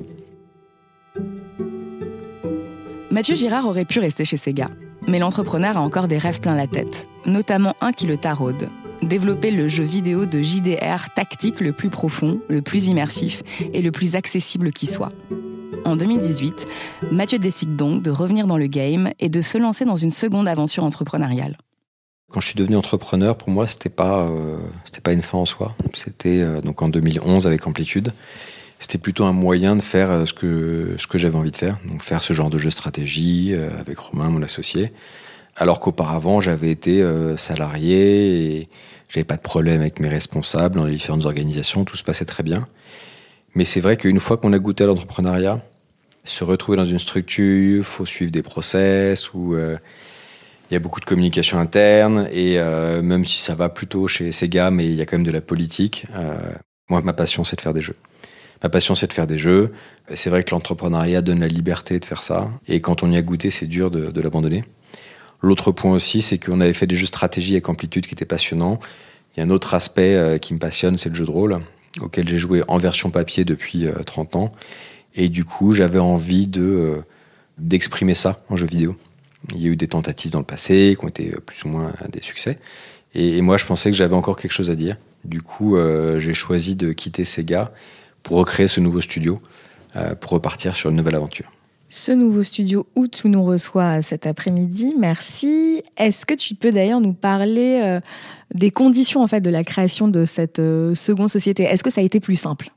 Mathieu 3.18 3.34
Girard 3.34 3.66
aurait 3.66 3.84
pu 3.84 3.98
rester 3.98 4.24
chez 4.24 4.36
Sega, 4.36 4.70
mais 5.08 5.18
l'entrepreneur 5.18 5.76
a 5.76 5.80
encore 5.80 6.06
des 6.06 6.18
rêves 6.18 6.38
plein 6.38 6.54
la 6.54 6.68
tête, 6.68 7.08
notamment 7.26 7.74
un 7.80 7.90
qui 7.90 8.06
le 8.06 8.16
taraude 8.16 8.68
développer 9.02 9.50
le 9.50 9.66
jeu 9.66 9.82
vidéo 9.82 10.24
de 10.24 10.40
JDR 10.40 11.12
tactique 11.16 11.60
le 11.60 11.72
plus 11.72 11.90
profond, 11.90 12.40
le 12.48 12.62
plus 12.62 12.86
immersif 12.86 13.42
et 13.72 13.82
le 13.82 13.90
plus 13.90 14.14
accessible 14.14 14.70
qui 14.70 14.86
soit. 14.86 15.10
En 15.84 15.96
2018, 15.96 16.68
Mathieu 17.10 17.40
décide 17.40 17.74
donc 17.74 18.04
de 18.04 18.12
revenir 18.12 18.46
dans 18.46 18.56
le 18.56 18.68
game 18.68 19.10
et 19.18 19.28
de 19.28 19.40
se 19.40 19.58
lancer 19.58 19.84
dans 19.84 19.96
une 19.96 20.12
seconde 20.12 20.46
aventure 20.46 20.84
entrepreneuriale. 20.84 21.56
Quand 22.30 22.38
je 22.38 22.46
suis 22.46 22.56
devenu 22.56 22.76
entrepreneur, 22.76 23.36
pour 23.36 23.50
moi, 23.50 23.66
c'était 23.66 23.88
pas 23.88 24.28
euh, 24.28 24.58
pas 25.02 25.12
une 25.12 25.22
fin 25.22 25.38
en 25.38 25.44
soi. 25.44 25.74
C'était 25.92 26.38
euh, 26.38 26.60
donc 26.60 26.82
en 26.82 26.88
2011 26.88 27.48
avec 27.48 27.66
Amplitude 27.66 28.12
c'était 28.78 28.98
plutôt 28.98 29.24
un 29.24 29.32
moyen 29.32 29.76
de 29.76 29.82
faire 29.82 30.10
euh, 30.10 30.24
ce 30.24 30.32
que, 30.32 31.18
j'avais 31.18 31.36
envie 31.36 31.50
de 31.50 31.56
faire, 31.56 31.78
donc 31.84 32.02
faire 32.02 32.22
ce 32.22 32.32
genre 32.32 32.50
de 32.50 32.58
jeu 32.58 32.70
stratégie 32.70 33.52
euh, 33.52 33.70
avec 33.78 33.98
Romain, 33.98 34.30
mon 34.30 34.42
associé. 34.42 34.92
Alors 35.56 35.80
qu'auparavant, 35.80 36.40
j'avais 36.40 36.70
été 36.70 37.02
euh, 37.02 37.36
salarié 37.36 38.60
et 38.60 38.68
j'avais 39.08 39.24
pas 39.24 39.36
de 39.36 39.42
problème 39.42 39.80
avec 39.80 39.98
mes 39.98 40.08
responsables 40.08 40.76
dans 40.76 40.84
les 40.84 40.92
différentes 40.92 41.24
organisations, 41.24 41.84
tout 41.84 41.96
se 41.96 42.04
passait 42.04 42.24
très 42.24 42.44
bien. 42.44 42.68
Mais 43.54 43.64
c'est 43.64 43.80
vrai 43.80 43.96
qu'une 43.96 44.20
fois 44.20 44.36
qu'on 44.36 44.52
a 44.52 44.58
goûté 44.58 44.84
à 44.84 44.86
l'entrepreneuriat, 44.86 45.60
se 46.22 46.44
retrouver 46.44 46.76
dans 46.76 46.84
une 46.84 46.98
structure, 46.98 47.84
faut 47.84 48.06
suivre 48.06 48.30
des 48.30 48.42
process 48.42 49.32
où 49.32 49.56
il 49.56 50.74
y 50.74 50.76
a 50.76 50.78
beaucoup 50.78 51.00
de 51.00 51.06
communication 51.06 51.58
interne 51.58 52.28
et 52.30 52.58
même 53.02 53.24
si 53.24 53.40
ça 53.40 53.54
va 53.54 53.70
plutôt 53.70 54.06
chez 54.06 54.30
Sega, 54.30 54.70
mais 54.70 54.84
il 54.84 54.94
y 54.94 55.00
a 55.00 55.06
quand 55.06 55.16
même 55.16 55.26
de 55.26 55.32
la 55.32 55.40
politique. 55.40 56.06
moi, 56.90 57.00
ma 57.00 57.14
passion, 57.14 57.44
c'est 57.44 57.56
de 57.56 57.62
faire 57.62 57.72
des 57.72 57.80
jeux. 57.80 57.96
Ma 58.62 58.68
passion, 58.68 58.94
c'est 58.94 59.06
de 59.06 59.12
faire 59.12 59.26
des 59.26 59.38
jeux. 59.38 59.72
C'est 60.14 60.30
vrai 60.30 60.42
que 60.42 60.50
l'entrepreneuriat 60.50 61.22
donne 61.22 61.40
la 61.40 61.48
liberté 61.48 61.98
de 62.00 62.04
faire 62.04 62.22
ça. 62.22 62.48
Et 62.66 62.80
quand 62.80 63.02
on 63.02 63.12
y 63.12 63.16
a 63.16 63.22
goûté, 63.22 63.50
c'est 63.50 63.66
dur 63.66 63.90
de, 63.90 64.20
l'abandonner. 64.20 64.64
L'autre 65.42 65.70
point 65.70 65.92
aussi, 65.92 66.22
c'est 66.22 66.38
qu'on 66.38 66.60
avait 66.60 66.72
fait 66.72 66.88
des 66.88 66.96
jeux 66.96 67.06
stratégie 67.06 67.52
avec 67.52 67.68
amplitude 67.68 68.06
qui 68.06 68.14
étaient 68.14 68.24
passionnants. 68.24 68.80
Il 69.36 69.40
y 69.40 69.42
a 69.42 69.46
un 69.46 69.50
autre 69.50 69.74
aspect 69.74 70.14
euh, 70.14 70.38
qui 70.38 70.52
me 70.54 70.58
passionne, 70.58 70.96
c'est 70.96 71.10
le 71.10 71.14
jeu 71.14 71.24
de 71.24 71.30
rôle, 71.30 71.60
auquel 72.00 72.26
j'ai 72.28 72.38
joué 72.38 72.64
en 72.66 72.78
version 72.78 73.10
papier 73.10 73.44
depuis 73.44 73.86
30 74.04 74.34
euh, 74.34 74.38
ans. 74.38 74.52
Et 75.14 75.28
du 75.28 75.44
coup, 75.44 75.72
j'avais 75.72 76.00
envie 76.00 76.48
de 76.48 76.62
euh, 76.62 77.04
d'exprimer 77.58 78.14
ça 78.14 78.42
en 78.48 78.56
jeu 78.56 78.66
vidéo. 78.66 78.96
Il 79.54 79.62
y 79.62 79.66
a 79.66 79.68
eu 79.68 79.76
des 79.76 79.86
tentatives 79.86 80.32
dans 80.32 80.40
le 80.40 80.44
passé 80.44 80.96
qui 80.98 81.04
ont 81.04 81.08
été 81.08 81.36
plus 81.46 81.62
ou 81.64 81.68
moins 81.68 81.92
des 82.10 82.20
succès. 82.20 82.58
Et, 83.14 83.40
moi, 83.40 83.56
je 83.56 83.64
pensais 83.64 83.90
que 83.90 83.96
j'avais 83.96 84.14
encore 84.14 84.36
quelque 84.36 84.52
chose 84.52 84.70
à 84.70 84.74
dire. 84.74 84.96
Du 85.24 85.40
coup, 85.40 85.76
j'ai 86.18 86.34
choisi 86.34 86.74
de 86.74 86.92
quitter 86.92 87.24
Sega 87.24 87.72
pour 88.28 88.36
recréer 88.36 88.68
ce 88.68 88.78
nouveau 88.78 89.00
studio, 89.00 89.40
euh, 89.96 90.14
pour 90.14 90.32
repartir 90.32 90.76
sur 90.76 90.90
une 90.90 90.96
nouvelle 90.96 91.14
aventure. 91.14 91.50
Ce 91.88 92.12
nouveau 92.12 92.42
studio 92.42 92.86
où 92.94 93.08
tu 93.08 93.30
nous 93.30 93.42
reçois 93.42 94.02
cet 94.02 94.26
après-midi, 94.26 94.94
merci. 94.98 95.82
Est-ce 95.96 96.26
que 96.26 96.34
tu 96.34 96.54
peux 96.54 96.70
d'ailleurs 96.70 97.00
nous 97.00 97.14
parler 97.14 97.80
euh, 97.82 98.00
des 98.52 98.70
conditions 98.70 99.22
en 99.22 99.26
fait 99.28 99.40
de 99.40 99.48
la 99.48 99.64
création 99.64 100.08
de 100.08 100.26
cette 100.26 100.58
euh, 100.58 100.94
seconde 100.94 101.30
société? 101.30 101.62
Est-ce 101.62 101.82
que 101.82 101.88
ça 101.88 102.02
a 102.02 102.04
été 102.04 102.20
plus 102.20 102.36
simple? 102.36 102.70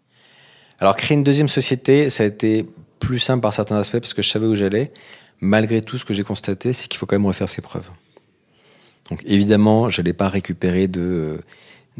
Alors 0.79 0.95
créer 0.95 1.17
une 1.17 1.23
deuxième 1.25 1.49
société, 1.49 2.09
ça 2.09 2.23
a 2.23 2.27
été 2.27 2.65
plus 2.99 3.19
simple 3.19 3.41
par 3.41 3.53
certains 3.53 3.75
aspects 3.75 3.99
parce 3.99 4.13
que 4.13 4.21
je 4.21 4.29
savais 4.29 4.45
où 4.45 4.55
j'allais. 4.55 4.93
Malgré 5.41 5.81
tout, 5.81 5.97
ce 5.97 6.05
que 6.05 6.13
j'ai 6.13 6.23
constaté, 6.23 6.71
c'est 6.71 6.87
qu'il 6.87 6.97
faut 6.97 7.05
quand 7.05 7.17
même 7.17 7.25
refaire 7.25 7.49
ses 7.49 7.61
preuves. 7.61 7.89
Donc 9.09 9.21
évidemment, 9.25 9.89
je 9.89 10.01
n'allais 10.01 10.13
pas 10.13 10.29
récupérer 10.29 10.87
de 10.87 11.41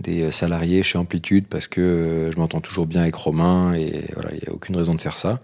des 0.02 0.24
euh, 0.24 0.32
salariés 0.32 0.84
chez 0.84 0.98
Amplitude 0.98 1.46
parce 1.50 1.68
que 1.68 1.82
euh, 1.82 2.32
je 2.32 2.38
m'entends 2.38 2.62
toujours 2.62 2.86
bien 2.86 3.02
avec 3.02 3.16
Romain 3.16 3.74
et 3.74 4.06
voilà, 4.14 4.32
il 4.32 4.40
n'y 4.40 4.48
a 4.48 4.52
aucune 4.52 4.76
raison 4.76 4.96
de 4.96 5.02
faire 5.02 5.18
ça. 5.18 5.40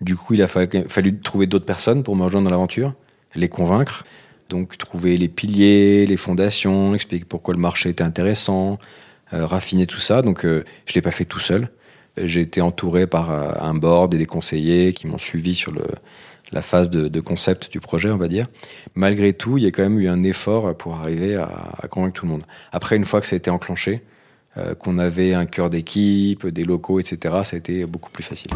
Du 0.00 0.16
coup, 0.16 0.34
il 0.34 0.42
a 0.42 0.48
fallu, 0.48 1.20
trouver 1.20 1.46
d'autres 1.46 1.64
personnes 1.64 2.02
pour 2.02 2.16
me 2.16 2.24
rejoindre 2.24 2.46
dans 2.46 2.50
l'aventure, 2.50 2.94
les 3.36 3.48
convaincre. 3.48 4.04
Donc 4.48 4.76
trouver 4.76 5.16
les 5.16 5.28
piliers, 5.28 6.06
les 6.06 6.16
fondations, 6.16 6.92
expliquer 6.94 7.24
pourquoi 7.24 7.54
le 7.54 7.60
marché 7.60 7.88
était 7.88 8.02
intéressant, 8.02 8.78
raffiner 9.30 9.86
tout 9.86 10.00
ça. 10.00 10.20
Donc 10.20 10.40
je 10.42 10.48
ne 10.48 10.94
l'ai 10.94 11.02
pas 11.02 11.12
fait 11.12 11.24
tout 11.24 11.38
seul. 11.38 11.68
J'ai 12.16 12.40
été 12.40 12.60
entouré 12.60 13.06
par 13.06 13.30
un 13.30 13.74
board 13.74 14.12
et 14.12 14.18
des 14.18 14.26
conseillers 14.26 14.92
qui 14.92 15.06
m'ont 15.06 15.18
suivi 15.18 15.54
sur 15.54 15.70
le, 15.70 15.84
la 16.52 16.62
phase 16.62 16.90
de, 16.90 17.20
concept 17.20 17.70
du 17.70 17.80
projet, 17.80 18.10
on 18.10 18.16
va 18.16 18.28
dire. 18.28 18.46
Malgré 18.94 19.32
tout, 19.32 19.58
il 19.58 19.64
y 19.64 19.66
a 19.66 19.70
quand 19.70 19.82
même 19.82 19.98
eu 19.98 20.08
un 20.08 20.22
effort 20.22 20.74
pour 20.76 20.94
arriver 20.94 21.36
à, 21.36 21.86
convaincre 21.90 22.20
tout 22.20 22.26
le 22.26 22.32
monde. 22.32 22.42
Après, 22.72 22.96
une 22.96 23.04
fois 23.04 23.20
que 23.20 23.26
ça 23.26 23.34
a 23.34 23.38
été 23.38 23.50
enclenché, 23.50 24.02
euh, 24.58 24.74
qu'on 24.74 24.98
avait 24.98 25.32
un 25.32 25.46
cœur 25.46 25.70
d'équipe, 25.70 26.46
des 26.46 26.64
locaux, 26.64 27.00
etc., 27.00 27.36
ça 27.44 27.56
a 27.56 27.58
été 27.58 27.86
beaucoup 27.86 28.10
plus 28.10 28.22
facile. 28.22 28.50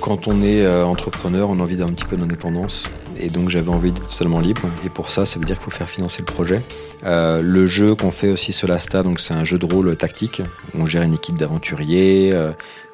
Quand 0.00 0.28
on 0.28 0.42
est 0.42 0.64
euh, 0.64 0.84
entrepreneur, 0.84 1.50
on 1.50 1.60
a 1.60 1.62
envie 1.62 1.76
d'un 1.76 1.86
petit 1.86 2.06
peu 2.06 2.16
d'indépendance. 2.16 2.84
Et 3.20 3.28
donc 3.28 3.48
j'avais 3.48 3.68
envie 3.68 3.92
d'être 3.92 4.08
totalement 4.08 4.40
libre. 4.40 4.62
Et 4.84 4.88
pour 4.88 5.10
ça, 5.10 5.26
ça 5.26 5.38
veut 5.38 5.44
dire 5.44 5.56
qu'il 5.56 5.64
faut 5.64 5.70
faire 5.70 5.88
financer 5.88 6.18
le 6.20 6.24
projet. 6.24 6.62
Euh, 7.04 7.42
le 7.42 7.66
jeu 7.66 7.94
qu'on 7.94 8.10
fait 8.10 8.30
aussi 8.30 8.52
Solasta, 8.52 9.02
donc 9.02 9.20
c'est 9.20 9.34
un 9.34 9.44
jeu 9.44 9.58
de 9.58 9.66
rôle 9.66 9.96
tactique. 9.96 10.42
On 10.74 10.86
gère 10.86 11.02
une 11.02 11.14
équipe 11.14 11.36
d'aventuriers 11.36 12.34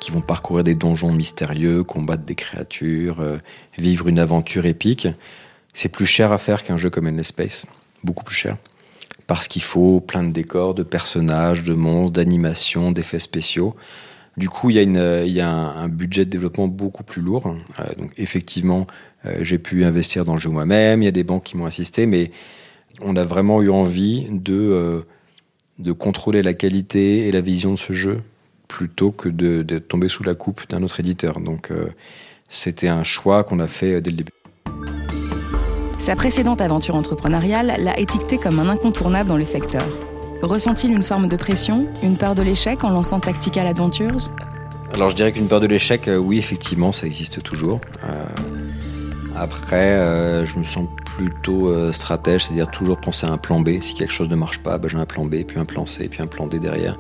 qui 0.00 0.11
vont 0.11 0.21
parcourir 0.21 0.64
des 0.64 0.75
donjons 0.75 1.12
mystérieux, 1.12 1.85
combattre 1.85 2.25
des 2.25 2.35
créatures, 2.35 3.23
vivre 3.78 4.09
une 4.09 4.18
aventure 4.18 4.66
épique. 4.66 5.09
C'est 5.75 5.88
plus 5.88 6.06
cher 6.06 6.33
à 6.33 6.38
faire 6.38 6.64
qu'un 6.64 6.76
jeu 6.76 6.90
comme 6.90 7.06
Endless 7.06 7.28
Space. 7.28 7.66
Beaucoup 8.04 8.25
plus 8.25 8.37
cher 8.37 8.56
parce 9.26 9.49
qu'il 9.49 9.62
faut 9.62 10.00
plein 10.00 10.23
de 10.23 10.30
décors, 10.30 10.75
de 10.75 10.83
personnages, 10.83 11.64
de 11.64 11.75
monstres, 11.75 12.12
d'animations, 12.12 12.92
d'effets 12.92 13.18
spéciaux. 13.18 13.75
Du 14.37 14.50
coup, 14.50 14.68
il 14.68 14.76
y 14.76 15.40
a, 15.40 15.49
a 15.49 15.50
un, 15.50 15.88
budget 15.88 16.26
de 16.26 16.30
développement 16.30 16.68
beaucoup 16.68 17.02
plus 17.02 17.23
lourd. 17.23 17.54
Euh, 17.80 17.85
donc, 17.97 18.12
effectivement, 18.18 18.87
euh, 19.15 19.15
j'ai 19.40 19.59
pu 19.59 19.85
investir 19.85 20.25
dans 20.25 20.35
le 20.35 20.40
jeu 20.40 20.50
moi-même. 20.50 21.02
Il 21.02 21.04
y 21.04 21.09
a 21.09 21.12
des 21.12 21.25
banques 21.25 21.45
qui 21.45 21.56
m'ont 21.56 21.66
assisté, 21.66 22.06
mais 22.06 22.30
on 23.02 23.16
a 23.16 23.23
vraiment 23.23 23.62
eu 23.62 23.71
envie 23.71 24.26
de, 24.30 24.54
euh, 24.54 25.00
de 25.78 25.92
contrôler 25.92 26.42
la 26.42 26.54
qualité 26.54 27.28
et 27.28 27.33
la 27.33 27.40
vision 27.40 27.73
de 27.73 27.78
ce 27.78 27.92
jeu 27.92 28.18
plutôt 28.68 29.12
que 29.12 29.28
de, 29.28 29.62
de 29.62 29.78
tomber 29.78 30.09
sous 30.09 30.25
la 30.25 30.35
coupe 30.35 30.68
d'un 30.68 30.83
autre 30.83 31.00
éditeur. 31.00 31.40
Donc, 31.40 31.71
c'était 32.49 32.88
un 32.88 33.04
choix 33.04 33.45
qu'on 33.45 33.61
a 33.61 33.68
fait 33.68 34.00
dès 34.00 34.11
le 34.11 34.16
début. 34.16 34.33
Sa 35.99 36.14
précédente 36.14 36.61
aventure 36.61 36.95
entrepreneuriale 36.95 37.75
l'a 37.78 37.99
étiqueté 37.99 38.38
comme 38.38 38.59
un 38.61 38.68
incontournable 38.68 39.28
dans 39.28 39.37
le 39.37 39.45
secteur. 39.45 39.85
Ressent-il 40.42 40.92
une 40.92 41.02
forme 41.02 41.28
de 41.28 41.37
pression, 41.37 41.88
une 42.02 42.16
peur 42.16 42.35
de 42.35 42.42
l'échec 42.42 42.85
en 42.85 42.90
lançant 42.90 43.21
Tactical 43.21 43.66
Adventures? 43.66 44.30
Alors 44.92 45.11
je 45.11 45.16
dirais 45.16 45.33
qu'une 45.33 45.49
peur 45.49 45.61
de 45.61 45.66
l'échec, 45.66 46.06
euh, 46.06 46.16
oui, 46.16 46.38
effectivement, 46.38 46.92
ça 46.92 47.06
existe 47.06 47.42
toujours. 47.42 47.80
Euh, 48.04 48.25
après, 49.37 49.93
euh, 49.93 50.47
je 50.47 50.59
me 50.59 50.64
sens 50.64 50.87
plutôt 51.05 51.93
stratège, 51.93 52.45
c'est-à-dire 52.45 52.71
toujours 52.71 52.99
penser 52.99 53.26
à 53.26 53.31
un 53.31 53.38
plan 53.38 53.61
B. 53.61 53.81
Si 53.81 53.95
quelque 53.95 54.12
chose 54.12 54.28
ne 54.28 54.37
marche 54.37 54.59
pas, 54.59 54.78
bah, 54.78 54.88
j'ai 54.90 54.99
un 54.99 55.07
plan 55.07 55.25
B, 55.25 55.45
puis 55.45 55.59
un 55.59 55.64
plan 55.64 55.87
C, 55.87 56.09
puis 56.09 56.23
un 56.23 56.26
plan 56.26 56.47
D 56.47 56.59
derrière. 56.59 56.99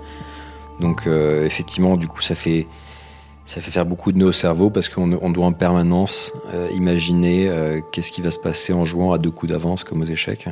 Donc 0.80 1.06
effectivement, 1.06 1.96
du 1.96 2.06
coup, 2.06 2.20
ça 2.20 2.34
fait 2.34 2.66
ça 3.46 3.60
fait 3.60 3.70
faire 3.70 3.86
beaucoup 3.86 4.10
de 4.10 4.18
nœuds 4.18 4.26
au 4.26 4.32
cerveau 4.32 4.70
parce 4.70 4.88
qu'on 4.88 5.06
doit 5.06 5.46
en 5.46 5.52
permanence 5.52 6.32
euh, 6.52 6.68
imaginer 6.74 7.48
euh, 7.48 7.80
qu'est-ce 7.92 8.10
qui 8.10 8.20
va 8.20 8.32
se 8.32 8.40
passer 8.40 8.72
en 8.72 8.84
jouant 8.84 9.12
à 9.12 9.18
deux 9.18 9.30
coups 9.30 9.52
d'avance 9.52 9.84
comme 9.84 10.02
aux 10.02 10.06
échecs. 10.06 10.48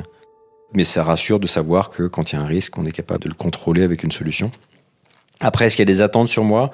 Mais 0.73 0.85
ça 0.85 1.03
rassure 1.03 1.39
de 1.39 1.47
savoir 1.47 1.89
que 1.89 2.03
quand 2.03 2.31
il 2.31 2.35
y 2.35 2.39
a 2.39 2.41
un 2.41 2.45
risque, 2.45 2.77
on 2.77 2.85
est 2.85 2.93
capable 2.93 3.23
de 3.23 3.29
le 3.29 3.35
contrôler 3.35 3.83
avec 3.83 4.03
une 4.03 4.11
solution. 4.11 4.49
Après, 5.41 5.65
est-ce 5.65 5.75
qu'il 5.75 5.87
y 5.87 5.89
a 5.89 5.93
des 5.93 6.01
attentes 6.01 6.29
sur 6.29 6.45
moi? 6.45 6.71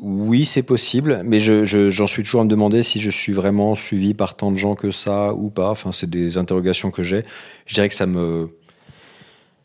Oui, 0.00 0.46
c'est 0.46 0.62
possible, 0.62 1.22
mais 1.24 1.38
j'en 1.38 1.64
je, 1.64 2.06
suis 2.06 2.22
toujours 2.22 2.40
à 2.40 2.44
me 2.44 2.48
demander 2.48 2.82
si 2.82 3.00
je 3.00 3.10
suis 3.10 3.32
vraiment 3.32 3.74
suivi 3.74 4.14
par 4.14 4.36
tant 4.36 4.50
de 4.50 4.56
gens 4.56 4.74
que 4.74 4.90
ça 4.90 5.34
ou 5.34 5.50
pas. 5.50 5.70
Enfin, 5.70 5.92
c'est 5.92 6.08
des 6.08 6.38
interrogations 6.38 6.90
que 6.90 7.02
j'ai. 7.02 7.24
Je 7.66 7.74
dirais 7.74 7.88
que 7.88 7.94
ça 7.94 8.06
me 8.06 8.48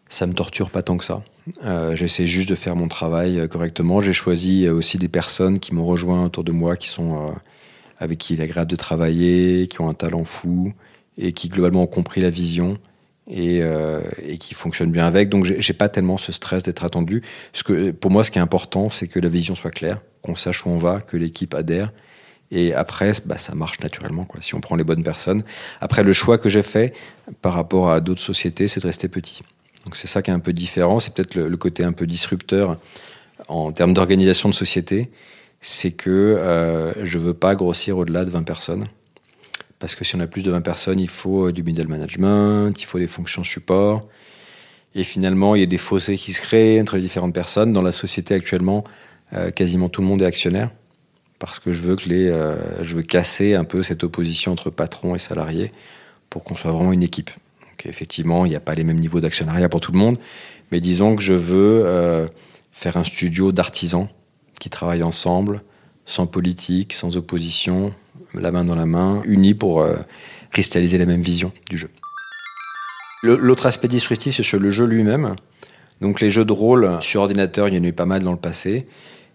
ça 0.09 0.25
me 0.25 0.33
torture 0.33 0.69
pas 0.69 0.83
tant 0.83 0.97
que 0.97 1.05
ça. 1.05 1.23
Euh, 1.63 1.95
j'essaie 1.95 2.27
juste 2.27 2.49
de 2.49 2.55
faire 2.55 2.75
mon 2.75 2.87
travail 2.87 3.39
euh, 3.39 3.47
correctement. 3.47 3.99
J'ai 4.01 4.13
choisi 4.13 4.65
euh, 4.65 4.73
aussi 4.73 4.97
des 4.97 5.07
personnes 5.07 5.59
qui 5.59 5.73
m'ont 5.73 5.85
rejoint 5.85 6.25
autour 6.25 6.43
de 6.43 6.51
moi, 6.51 6.75
qui 6.77 6.89
sont 6.89 7.33
avec 7.99 8.17
qui 8.17 8.33
il 8.33 8.41
est 8.41 8.43
agréable 8.43 8.69
de 8.69 8.75
travailler, 8.75 9.67
qui 9.67 9.81
ont 9.81 9.89
un 9.89 9.93
talent 9.93 10.23
fou 10.23 10.73
et 11.17 11.31
qui 11.33 11.49
globalement 11.49 11.83
ont 11.83 11.87
compris 11.87 12.21
la 12.21 12.29
vision 12.29 12.77
et, 13.29 13.61
qui 14.39 14.53
fonctionnent 14.53 14.91
bien 14.91 15.05
avec. 15.05 15.29
Donc 15.29 15.45
j'ai 15.45 15.73
pas 15.73 15.89
tellement 15.89 16.17
ce 16.17 16.31
stress 16.31 16.63
d'être 16.63 16.83
attendu. 16.83 17.21
Ce 17.53 17.63
que, 17.63 17.91
pour 17.91 18.11
moi, 18.11 18.23
ce 18.23 18.31
qui 18.31 18.39
est 18.39 18.41
important, 18.41 18.89
c'est 18.89 19.07
que 19.07 19.19
la 19.19 19.29
vision 19.29 19.55
soit 19.55 19.71
claire, 19.71 20.01
qu'on 20.21 20.35
sache 20.35 20.65
où 20.65 20.69
on 20.69 20.77
va, 20.77 21.01
que 21.01 21.17
l'équipe 21.17 21.53
adhère. 21.53 21.91
Et 22.49 22.73
après, 22.73 23.11
bah, 23.25 23.37
ça 23.37 23.55
marche 23.55 23.79
naturellement, 23.81 24.23
quoi, 24.23 24.41
si 24.41 24.55
on 24.55 24.61
prend 24.61 24.75
les 24.75 24.85
bonnes 24.85 25.03
personnes. 25.03 25.43
Après, 25.81 26.03
le 26.03 26.13
choix 26.13 26.37
que 26.37 26.47
j'ai 26.47 26.63
fait 26.63 26.93
par 27.41 27.53
rapport 27.53 27.91
à 27.91 27.99
d'autres 27.99 28.21
sociétés, 28.21 28.67
c'est 28.67 28.79
de 28.79 28.87
rester 28.87 29.09
petit. 29.09 29.41
Donc 29.83 29.95
c'est 29.95 30.07
ça 30.07 30.21
qui 30.21 30.31
est 30.31 30.33
un 30.33 30.39
peu 30.39 30.53
différent, 30.53 30.99
c'est 30.99 31.13
peut-être 31.13 31.35
le, 31.35 31.57
côté 31.57 31.83
un 31.83 31.93
peu 31.93 32.05
disrupteur 32.05 32.77
en 33.47 33.71
termes 33.71 33.93
d'organisation 33.93 34.49
de 34.49 34.53
société, 34.53 35.09
c'est 35.61 35.91
que 35.91 36.09
euh, 36.09 37.05
je 37.05 37.17
veux 37.17 37.33
pas 37.33 37.55
grossir 37.55 37.97
au-delà 37.97 38.25
de 38.25 38.29
20 38.29 38.43
personnes. 38.43 38.85
Parce 39.79 39.95
que 39.95 40.03
si 40.03 40.15
on 40.15 40.19
a 40.19 40.27
plus 40.27 40.41
de 40.41 40.51
20 40.51 40.61
personnes, 40.61 40.99
il 40.99 41.09
faut 41.09 41.47
euh, 41.47 41.51
du 41.51 41.63
middle 41.63 41.87
management, 41.87 42.73
il 42.79 42.85
faut 42.85 42.99
des 42.99 43.07
fonctions 43.07 43.43
support. 43.43 44.07
Et 44.95 45.03
finalement, 45.03 45.55
il 45.55 45.59
y 45.59 45.63
a 45.63 45.67
des 45.67 45.77
fossés 45.77 46.17
qui 46.17 46.33
se 46.33 46.41
créent 46.41 46.81
entre 46.81 46.95
les 46.95 47.03
différentes 47.03 47.33
personnes. 47.33 47.73
Dans 47.73 47.83
la 47.83 47.91
société 47.91 48.33
actuellement, 48.33 48.83
euh, 49.33 49.51
quasiment 49.51 49.89
tout 49.89 50.01
le 50.01 50.07
monde 50.07 50.21
est 50.21 50.25
actionnaire. 50.25 50.71
Parce 51.37 51.59
que 51.59 51.71
je 51.71 51.81
veux, 51.81 51.95
que 51.95 52.09
les, 52.09 52.27
euh, 52.27 52.83
je 52.83 52.95
veux 52.95 53.03
casser 53.03 53.53
un 53.53 53.63
peu 53.63 53.83
cette 53.83 54.03
opposition 54.03 54.51
entre 54.51 54.71
patron 54.71 55.13
et 55.13 55.19
salarié 55.19 55.71
pour 56.31 56.43
qu'on 56.43 56.55
soit 56.55 56.71
vraiment 56.71 56.93
une 56.93 57.03
équipe. 57.03 57.29
Donc 57.61 57.85
effectivement, 57.85 58.45
il 58.45 58.49
n'y 58.49 58.55
a 58.55 58.59
pas 58.59 58.73
les 58.73 58.83
mêmes 58.83 58.99
niveaux 58.99 59.21
d'actionnariat 59.21 59.69
pour 59.69 59.81
tout 59.81 59.91
le 59.91 59.99
monde, 59.99 60.17
mais 60.71 60.79
disons 60.79 61.15
que 61.15 61.21
je 61.21 61.35
veux 61.35 62.27
faire 62.71 62.97
un 62.97 63.03
studio 63.03 63.51
d'artisans 63.51 64.07
qui 64.59 64.71
travaillent 64.71 65.03
ensemble, 65.03 65.61
sans 66.05 66.25
politique, 66.25 66.93
sans 66.93 67.17
opposition, 67.17 67.93
la 68.33 68.51
main 68.51 68.65
dans 68.65 68.75
la 68.75 68.85
main, 68.85 69.21
unis 69.25 69.53
pour 69.53 69.81
euh, 69.81 69.95
cristalliser 70.51 70.97
la 70.97 71.05
même 71.05 71.21
vision 71.21 71.51
du 71.69 71.77
jeu. 71.77 71.89
L'autre 73.23 73.65
aspect 73.65 73.87
disruptif, 73.87 74.35
c'est 74.35 74.43
sur 74.43 74.59
le 74.59 74.69
jeu 74.69 74.85
lui-même. 74.85 75.35
Donc 76.01 76.21
les 76.21 76.29
jeux 76.29 76.45
de 76.45 76.53
rôle 76.53 76.97
sur 77.01 77.21
ordinateur, 77.21 77.67
il 77.67 77.75
y 77.75 77.79
en 77.79 77.83
a 77.83 77.87
eu 77.87 77.93
pas 77.93 78.05
mal 78.05 78.21
dans 78.21 78.31
le 78.31 78.37
passé. 78.37 78.87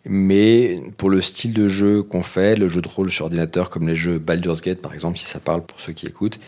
Mais 0.05 0.81
pour 0.97 1.11
le 1.11 1.21
style 1.21 1.53
de 1.53 1.69
jeu 1.69 2.03
qu'on 2.03 2.23
fait, 2.23 2.57
le 2.57 2.69
jeu 2.69 2.81
de 2.81 2.89
rôle 2.89 3.11
sur 3.11 3.25
ordinateur, 3.25 3.71
comme 3.71 3.89
les 3.89 3.97
jeux 3.97 4.19
Baldur's 4.19 4.61
Gate 4.61 4.81
par 4.81 4.95
exemple, 4.95 5.19
si 5.19 5.27
ça 5.27 5.41
parle 5.41 5.65
pour 5.65 5.81
ceux 5.81 5.93
qui 5.93 6.07
écoutent, 6.07 6.39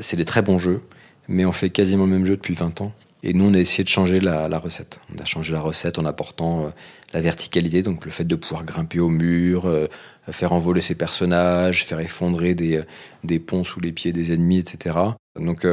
c'est 0.00 0.16
des 0.16 0.24
très 0.24 0.42
bons 0.42 0.58
jeux 0.58 0.82
mais 1.28 1.44
on 1.44 1.52
fait 1.52 1.70
quasiment 1.70 2.04
le 2.04 2.10
même 2.10 2.26
jeu 2.26 2.36
depuis 2.36 2.54
20 2.54 2.80
ans. 2.80 2.92
Et 3.22 3.34
nous, 3.34 3.44
on 3.44 3.54
a 3.54 3.58
essayé 3.58 3.84
de 3.84 3.88
changer 3.88 4.18
la, 4.20 4.58
recette. 4.58 5.00
On 5.16 5.22
a 5.22 5.24
changé 5.24 5.52
la 5.52 5.60
recette 5.60 5.98
en 5.98 6.04
apportant 6.04 6.64
euh, 6.64 6.68
la 7.12 7.20
verticalité, 7.20 7.82
donc 7.82 8.04
le 8.04 8.10
fait 8.10 8.24
de 8.24 8.34
pouvoir 8.34 8.64
grimper 8.64 8.98
au 8.98 9.08
mur, 9.08 9.66
euh, 9.66 9.86
faire 10.30 10.52
envoler 10.52 10.80
ses 10.80 10.94
personnages, 10.94 11.84
faire 11.84 12.00
effondrer 12.00 12.54
des, 12.54 12.76
euh, 12.76 12.84
des, 13.24 13.38
ponts 13.38 13.64
sous 13.64 13.80
les 13.80 13.92
pieds 13.92 14.12
des 14.12 14.32
ennemis, 14.32 14.58
etc. 14.58 14.98
Donc 15.36 15.66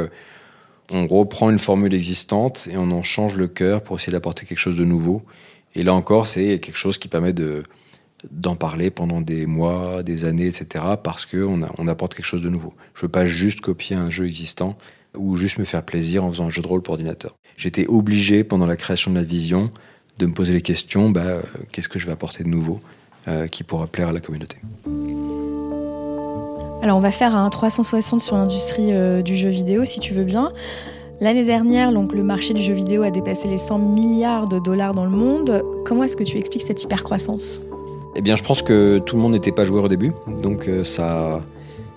on 0.92 1.06
reprend 1.06 1.50
une 1.50 1.60
formule 1.60 1.94
existante 1.94 2.68
et 2.72 2.78
on 2.78 2.90
en 2.92 3.04
change 3.04 3.36
le 3.36 3.48
cœur 3.48 3.84
pour 3.84 3.98
essayer 3.98 4.12
d'apporter 4.12 4.46
quelque 4.46 4.60
chose 4.60 4.78
de 4.78 4.86
nouveau. 4.86 5.24
Et 5.76 5.84
là 5.84 5.94
encore, 5.94 6.28
c'est 6.28 6.60
quelque 6.60 6.78
chose 6.78 6.98
qui 6.98 7.08
permet 7.08 7.34
de 7.34 7.64
d'en 8.32 8.56
parler 8.56 8.90
pendant 8.90 9.22
des 9.22 9.46
mois, 9.46 10.04
des 10.04 10.26
années, 10.26 10.48
etc. 10.48 10.84
parce 11.02 11.26
qu'on 11.26 11.62
on 11.78 11.88
apporte 11.88 12.16
quelque 12.16 12.26
chose 12.26 12.42
de 12.42 12.50
nouveau. 12.50 12.74
Je 12.94 13.04
veux 13.04 13.12
pas 13.12 13.26
juste 13.26 13.62
copier 13.62 13.96
un 13.96 14.10
jeu 14.10 14.26
existant, 14.26 14.78
ou 15.16 15.36
juste 15.36 15.58
me 15.58 15.66
faire 15.66 15.84
plaisir 15.84 16.24
en 16.24 16.30
faisant 16.30 16.46
un 16.46 16.50
jeu 16.50 16.62
de 16.62 16.68
rôle 16.68 16.82
pour 16.82 16.94
ordinateur. 16.94 17.36
J'étais 17.58 17.88
obligé 17.88 18.44
pendant 18.44 18.68
la 18.68 18.76
création 18.76 19.12
de 19.12 19.16
la 19.16 19.24
vision 19.24 19.72
de 20.18 20.26
me 20.26 20.34
poser 20.34 20.52
les 20.52 20.62
questions, 20.62 21.10
bah, 21.10 21.22
euh, 21.22 21.42
qu'est-ce 21.72 21.88
que 21.88 21.98
je 21.98 22.06
vais 22.06 22.12
apporter 22.12 22.44
de 22.44 22.50
nouveau? 22.50 22.80
euh, 22.82 22.99
qui 23.52 23.64
pourra 23.64 23.88
plaire 23.88 24.10
à 24.10 24.12
la 24.12 24.20
communauté. 24.20 24.58
Alors 26.82 26.98
on 26.98 27.02
va 27.02 27.12
faire 27.12 27.36
un 27.36 27.50
360 27.50 28.22
sur 28.22 28.38
l'industrie 28.38 28.94
euh, 28.94 29.22
du 29.22 29.36
jeu 29.36 29.50
vidéo 29.50 29.86
si 29.86 30.00
tu 30.00 30.14
veux 30.14 30.24
bien. 30.24 30.54
L'année 31.22 31.44
dernière, 31.44 31.92
donc, 31.92 32.14
le 32.14 32.24
marché 32.24 32.54
du 32.54 32.62
jeu 32.62 32.74
vidéo 32.74 33.04
a 33.04 33.12
dépassé 33.12 33.50
les 33.50 33.58
100 33.58 33.78
milliards 33.78 34.48
de 34.48 34.58
dollars 34.58 34.94
dans 34.94 35.04
le 35.04 35.12
monde. 35.12 35.64
Comment 35.84 36.04
est-ce 36.04 36.16
que 36.16 36.24
tu 36.24 36.38
expliques 36.38 36.62
cette 36.62 36.82
hypercroissance? 36.82 37.62
Eh 38.16 38.22
bien, 38.22 38.38
je 38.38 38.44
pense 38.44 38.62
que 38.62 39.00
tout 39.00 39.18
le 39.18 39.22
monde 39.22 39.34
n'était 39.34 39.52
pas 39.52 39.66
joueur 39.66 39.84
au 39.84 39.88
début, 39.90 40.14
donc 40.42 40.70
ça, 40.86 41.42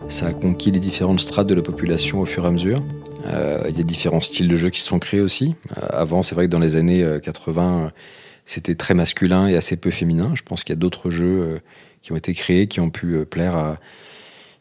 ça 0.09 0.27
a 0.27 0.33
conquis 0.33 0.73
les 0.73 0.81
différentes 0.81 1.21
strates 1.21 1.47
de 1.47 1.55
la 1.55 1.63
population 1.63 2.21
au 2.21 2.25
fur 2.25 2.45
et 2.45 2.49
à 2.49 2.51
mesure. 2.51 2.83
Euh, 3.27 3.63
il 3.69 3.77
y 3.77 3.81
a 3.81 3.85
différents 3.85 4.21
styles 4.21 4.49
de 4.49 4.57
jeux 4.57 4.71
qui 4.71 4.81
se 4.81 4.89
sont 4.89 4.99
créés 4.99 5.21
aussi. 5.21 5.55
Euh, 5.77 5.87
avant, 5.91 6.23
c'est 6.23 6.35
vrai 6.35 6.47
que 6.47 6.51
dans 6.51 6.59
les 6.59 6.77
années 6.77 7.07
80, 7.23 7.85
euh, 7.85 7.89
c'était 8.53 8.75
très 8.75 8.95
masculin 8.95 9.47
et 9.47 9.57
assez 9.57 9.77
peu 9.77 9.91
féminin. 9.91 10.33
Je 10.35 10.43
pense 10.43 10.63
qu'il 10.65 10.75
y 10.75 10.79
a 10.79 10.81
d'autres 10.81 11.11
jeux 11.11 11.61
qui 12.03 12.13
ont 12.13 12.17
été 12.17 12.35
créés, 12.35 12.67
qui 12.67 12.81
ont 12.81 12.91
pu 12.91 13.25
plaire 13.25 13.57
à 13.57 13.79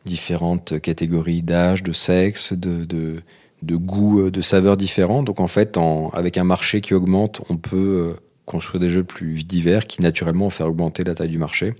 différentes 0.05 0.79
catégories 0.79 1.41
d'âge, 1.41 1.83
de 1.83 1.91
sexe, 1.91 2.53
de, 2.53 2.85
de, 2.85 3.21
de 3.61 3.75
goût, 3.75 4.29
de 4.29 4.41
saveurs 4.41 4.77
différents. 4.77 5.23
Donc 5.23 5.39
en 5.39 5.47
fait, 5.47 5.77
avec 6.13 6.37
un 6.37 6.43
marché 6.43 6.81
qui 6.81 6.93
augmente, 6.93 7.41
on 7.49 7.57
peut 7.57 8.15
construire 8.45 8.81
des 8.81 8.89
jeux 8.89 9.03
plus 9.03 9.45
divers 9.45 9.85
qui 9.85 10.01
naturellement 10.01 10.45
vont 10.45 10.49
faire 10.49 10.67
augmenter 10.67 11.03
la 11.03 11.13
taille 11.13 11.29
du 11.29 11.37
marché. 11.37 11.73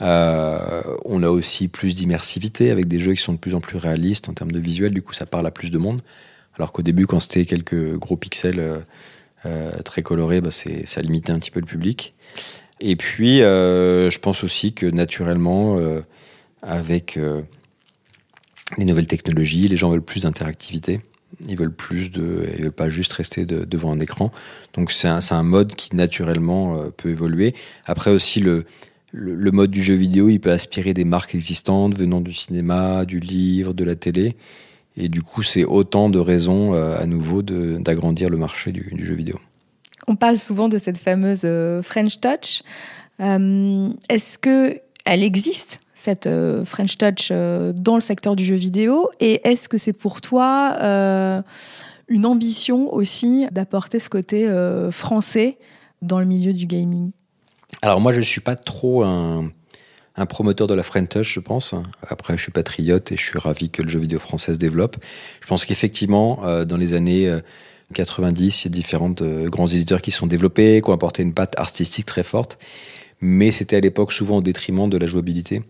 on 0.00 1.22
a 1.22 1.28
aussi 1.28 1.68
plus 1.68 1.94
d'immersivité 1.94 2.70
avec 2.70 2.86
des 2.86 2.98
jeux 2.98 3.14
qui 3.14 3.22
sont 3.22 3.32
de 3.32 3.38
plus 3.38 3.54
en 3.54 3.60
plus 3.60 3.78
réalistes 3.78 4.28
en 4.28 4.34
termes 4.34 4.52
de 4.52 4.60
visuel. 4.60 4.92
Du 4.92 5.02
coup, 5.02 5.14
ça 5.14 5.26
parle 5.26 5.46
à 5.46 5.50
plus 5.50 5.70
de 5.70 5.78
monde. 5.78 6.02
Alors 6.56 6.72
qu'au 6.72 6.82
début, 6.82 7.06
quand 7.06 7.20
c'était 7.20 7.44
quelques 7.44 7.96
gros 7.96 8.16
pixels 8.16 8.84
très 9.84 10.02
colorés, 10.02 10.40
bah, 10.40 10.50
ça 10.50 11.02
limitait 11.02 11.32
un 11.32 11.38
petit 11.38 11.50
peu 11.50 11.60
le 11.60 11.66
public. 11.66 12.14
Et 12.80 12.96
puis, 12.96 13.38
je 13.38 14.18
pense 14.18 14.44
aussi 14.44 14.72
que 14.72 14.86
naturellement, 14.86 15.78
avec 16.62 17.18
les 18.78 18.84
nouvelles 18.84 19.06
technologies, 19.06 19.68
les 19.68 19.76
gens 19.76 19.90
veulent 19.90 20.02
plus 20.02 20.22
d'interactivité. 20.22 21.00
Ils 21.48 21.56
veulent 21.56 21.74
plus 21.74 22.10
de, 22.10 22.46
ils 22.56 22.64
veulent 22.64 22.72
pas 22.72 22.88
juste 22.88 23.12
rester 23.12 23.44
devant 23.46 23.92
un 23.92 24.00
écran. 24.00 24.30
Donc 24.74 24.92
c'est 24.92 25.08
un, 25.08 25.20
un, 25.30 25.42
mode 25.42 25.74
qui 25.74 25.94
naturellement 25.96 26.76
euh, 26.76 26.90
peut 26.90 27.10
évoluer. 27.10 27.54
Après 27.86 28.10
aussi 28.10 28.40
le, 28.40 28.64
le, 29.12 29.50
mode 29.50 29.70
du 29.70 29.82
jeu 29.82 29.94
vidéo, 29.94 30.28
il 30.28 30.40
peut 30.40 30.50
aspirer 30.50 30.92
des 30.92 31.04
marques 31.04 31.34
existantes 31.34 31.96
venant 31.96 32.20
du 32.20 32.32
cinéma, 32.32 33.04
du 33.04 33.20
livre, 33.20 33.74
de 33.74 33.84
la 33.84 33.94
télé. 33.94 34.36
Et 35.00 35.08
du 35.08 35.22
coup, 35.22 35.42
c'est 35.42 35.64
autant 35.64 36.10
de 36.10 36.18
raisons 36.18 36.74
euh, 36.74 37.00
à 37.00 37.06
nouveau 37.06 37.42
d'agrandir 37.42 38.28
le 38.28 38.36
marché 38.36 38.70
du, 38.72 38.90
du, 38.92 39.04
jeu 39.04 39.14
vidéo. 39.14 39.36
On 40.06 40.16
parle 40.16 40.36
souvent 40.36 40.68
de 40.68 40.78
cette 40.78 40.98
fameuse 40.98 41.42
euh, 41.44 41.82
French 41.82 42.20
Touch. 42.20 42.62
Est-ce 43.18 44.38
que 44.38 44.80
elle 45.04 45.22
existe 45.22 45.80
cette 45.94 46.26
euh, 46.26 46.64
French 46.64 46.96
Touch 46.98 47.28
euh, 47.30 47.72
dans 47.74 47.94
le 47.94 48.00
secteur 48.00 48.36
du 48.36 48.44
jeu 48.44 48.54
vidéo? 48.54 49.10
Et 49.20 49.40
est-ce 49.48 49.68
que 49.68 49.78
c'est 49.78 49.92
pour 49.92 50.20
toi 50.20 50.76
euh, 50.80 51.42
une 52.08 52.26
ambition 52.26 52.92
aussi 52.92 53.46
d'apporter 53.50 53.98
ce 53.98 54.08
côté 54.08 54.48
français 54.90 55.58
dans 56.02 56.18
le 56.18 56.26
milieu 56.26 56.52
du 56.52 56.66
gaming? 56.66 57.10
Alors 57.82 58.00
moi, 58.00 58.12
je 58.12 58.18
ne 58.18 58.24
suis 58.24 58.40
pas 58.40 58.56
trop 58.56 59.04
un, 59.04 59.50
promoteur 60.26 60.66
de 60.66 60.74
la 60.74 60.82
French 60.82 61.08
Touch, 61.08 61.34
je 61.34 61.40
pense. 61.40 61.74
Après, 62.08 62.36
je 62.36 62.42
suis 62.42 62.52
patriote 62.52 63.12
et 63.12 63.16
je 63.16 63.22
suis 63.22 63.38
ravi 63.38 63.70
que 63.70 63.82
le 63.82 63.88
jeu 63.88 63.98
vidéo 63.98 64.18
français 64.18 64.54
se 64.54 64.58
développe. 64.58 64.96
Je 65.40 65.46
pense 65.46 65.64
qu'effectivement, 65.64 66.64
dans 66.64 66.76
les 66.76 66.94
années 66.94 67.32
90, 67.94 68.64
il 68.64 68.68
y 68.68 68.68
a 68.68 68.74
différents 68.74 69.14
grands 69.46 69.66
éditeurs 69.66 70.02
qui 70.02 70.10
sont 70.10 70.26
développés, 70.26 70.80
qui 70.82 70.90
ont 70.90 70.94
apporté 70.94 71.22
une 71.22 71.34
patte 71.34 71.58
artistique 71.58 72.06
très 72.06 72.22
forte 72.22 72.58
mais 73.20 73.50
c'était 73.50 73.76
à 73.76 73.80
l'époque 73.80 74.12
souvent 74.12 74.38
au 74.38 74.42
détriment 74.42 74.88
de 74.88 74.96
la 74.96 75.06
jouabilité. 75.06 75.62